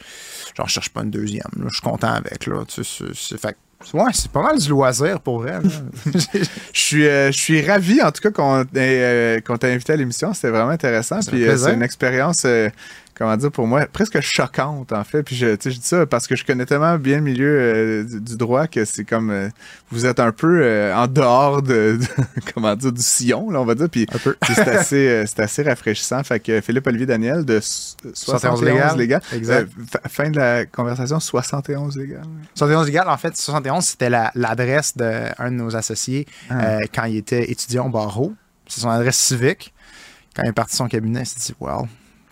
genre, 0.55 0.67
je 0.67 0.73
cherche 0.73 0.89
pas 0.89 1.01
une 1.01 1.11
deuxième. 1.11 1.43
là. 1.57 1.65
Je 1.67 1.73
suis 1.73 1.81
content 1.81 2.13
avec. 2.13 2.45
Là. 2.47 2.63
Tu 2.67 2.83
sais, 2.83 3.03
c'est- 3.13 3.37
fait 3.37 3.55
Ouais, 3.95 4.11
c'est 4.13 4.29
pas 4.31 4.43
mal 4.43 4.59
du 4.59 4.69
loisir 4.69 5.19
pour 5.21 5.39
vrai. 5.41 5.53
là. 5.53 5.59
Je 6.71 6.79
suis, 6.79 7.07
euh, 7.07 7.31
je 7.31 7.37
suis 7.39 7.65
ravi, 7.65 7.99
en 8.01 8.11
tout 8.11 8.21
cas, 8.21 8.29
qu'on 8.29 8.63
euh, 8.75 9.39
t'ait 9.41 9.73
invité 9.73 9.93
à 9.93 9.95
l'émission. 9.95 10.35
C'était 10.35 10.49
vraiment 10.51 10.69
intéressant. 10.69 11.19
Puis 11.27 11.47
euh, 11.47 11.57
c'est 11.57 11.73
une 11.73 11.81
expérience, 11.81 12.43
euh, 12.45 12.69
comment 13.21 13.37
dire, 13.37 13.51
pour 13.51 13.67
moi, 13.67 13.85
presque 13.85 14.19
choquante, 14.21 14.91
en 14.91 15.03
fait. 15.03 15.21
Puis 15.21 15.35
je, 15.35 15.55
tu 15.55 15.57
sais, 15.63 15.71
je 15.71 15.79
dis 15.79 15.85
ça 15.85 16.05
parce 16.07 16.25
que 16.27 16.35
je 16.35 16.43
connais 16.43 16.65
tellement 16.65 16.97
bien 16.97 17.17
le 17.17 17.23
milieu 17.23 17.47
euh, 17.59 18.03
du, 18.03 18.19
du 18.19 18.35
droit 18.37 18.65
que 18.67 18.83
c'est 18.83 19.05
comme. 19.05 19.29
euh, 19.29 19.49
vous 19.91 20.05
êtes 20.05 20.19
un 20.19 20.31
peu 20.31 20.61
euh, 20.63 20.95
en 20.95 21.07
dehors 21.07 21.61
de, 21.61 21.99
de- 21.99 22.23
comment 22.53 22.75
dire, 22.75 22.91
du 22.91 23.01
sillon, 23.01 23.51
là, 23.51 23.61
on 23.61 23.65
va 23.65 23.75
dire. 23.75 23.89
Puis 23.89 24.07
c'est 24.47 24.59
assez, 24.67 25.23
c'est 25.27 25.39
assez 25.41 25.61
rafraîchissant. 25.63 26.23
Fait 26.23 26.39
que 26.39 26.59
Philippe-Olivier 26.61 27.05
Daniel 27.05 27.45
de 27.45 27.57
s- 27.57 27.95
71 28.13 28.59
71 28.59 28.61
légal. 28.63 28.97
légal. 28.97 29.21
Exact. 29.33 29.71
Fin 30.09 30.29
de 30.29 30.37
la 30.37 30.65
conversation, 30.65 31.19
71 31.19 31.97
légal. 31.97 32.23
71 32.55 32.85
légal, 32.87 33.07
en 33.09 33.17
fait, 33.17 33.37
71, 33.37 33.83
c'était 33.85 34.09
la- 34.09 34.31
l'adresse 34.35 34.97
d'un 34.97 35.31
de 35.45 35.49
nos 35.55 35.75
associés 35.75 36.25
Ah. 36.49 36.77
quand 36.93 37.03
il 37.05 37.17
était 37.17 37.51
étudiant 37.51 37.85
au 37.85 37.89
barreau. 37.89 38.33
C'est 38.67 38.81
son 38.81 38.89
adresse 38.89 39.17
civique. 39.17 39.73
Quand 40.33 40.43
il 40.43 40.49
est 40.49 40.53
parti 40.53 40.71
de 40.71 40.77
son 40.77 40.87
cabinet, 40.87 41.21
il 41.23 41.25
s'est 41.25 41.39
dit, 41.39 41.53
wow, 41.59 41.87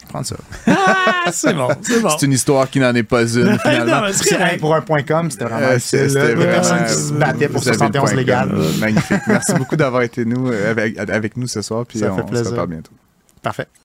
prendre 0.10 0.26
ça. 0.26 0.36
ah 0.68 1.32
c'est 1.32 1.54
bon 1.54 1.70
c'est 1.82 2.02
bon 2.02 2.10
C'est 2.18 2.26
une 2.26 2.34
histoire 2.34 2.70
qui 2.70 2.80
n'en 2.80 2.94
est 2.94 3.04
pas 3.04 3.22
une, 3.22 3.58
finalement. 3.60 4.02
Non, 4.02 4.08
c'est 4.12 4.58
pour 4.60 4.76
un 4.76 4.82
point 4.82 5.04
com, 5.04 5.32
c'était 5.32 5.46
vraiment 5.46 5.68
Euh, 5.68 5.80
c'était 5.80 6.34
Une 6.34 6.40
personne 6.40 6.78
qui 6.80 6.84
vraiment- 6.84 7.08
se 7.08 7.14
battait 7.14 7.48
pour 7.48 7.62
vous 7.62 7.68
avez 7.70 7.78
le 7.78 7.80
71 7.80 8.04
point 8.10 8.14
légal. 8.20 8.52
Magnifique. 8.80 9.22
Merci 9.28 9.54
beaucoup 9.54 9.76
d'avoir 9.78 10.02
été 10.02 10.26
nous, 10.26 10.52
euh, 10.52 10.72
avec, 10.72 10.98
avec 11.00 11.38
nous 11.38 11.48
ce 11.48 11.62
soir. 11.62 11.86
Puis 11.88 12.00
Ça 12.00 12.12
on 12.12 12.16
fait 12.18 12.22
se 12.24 12.28
plaisir. 12.28 12.52
reparle 12.52 12.68
bientôt. 12.70 12.92
Parfait. 13.42 13.68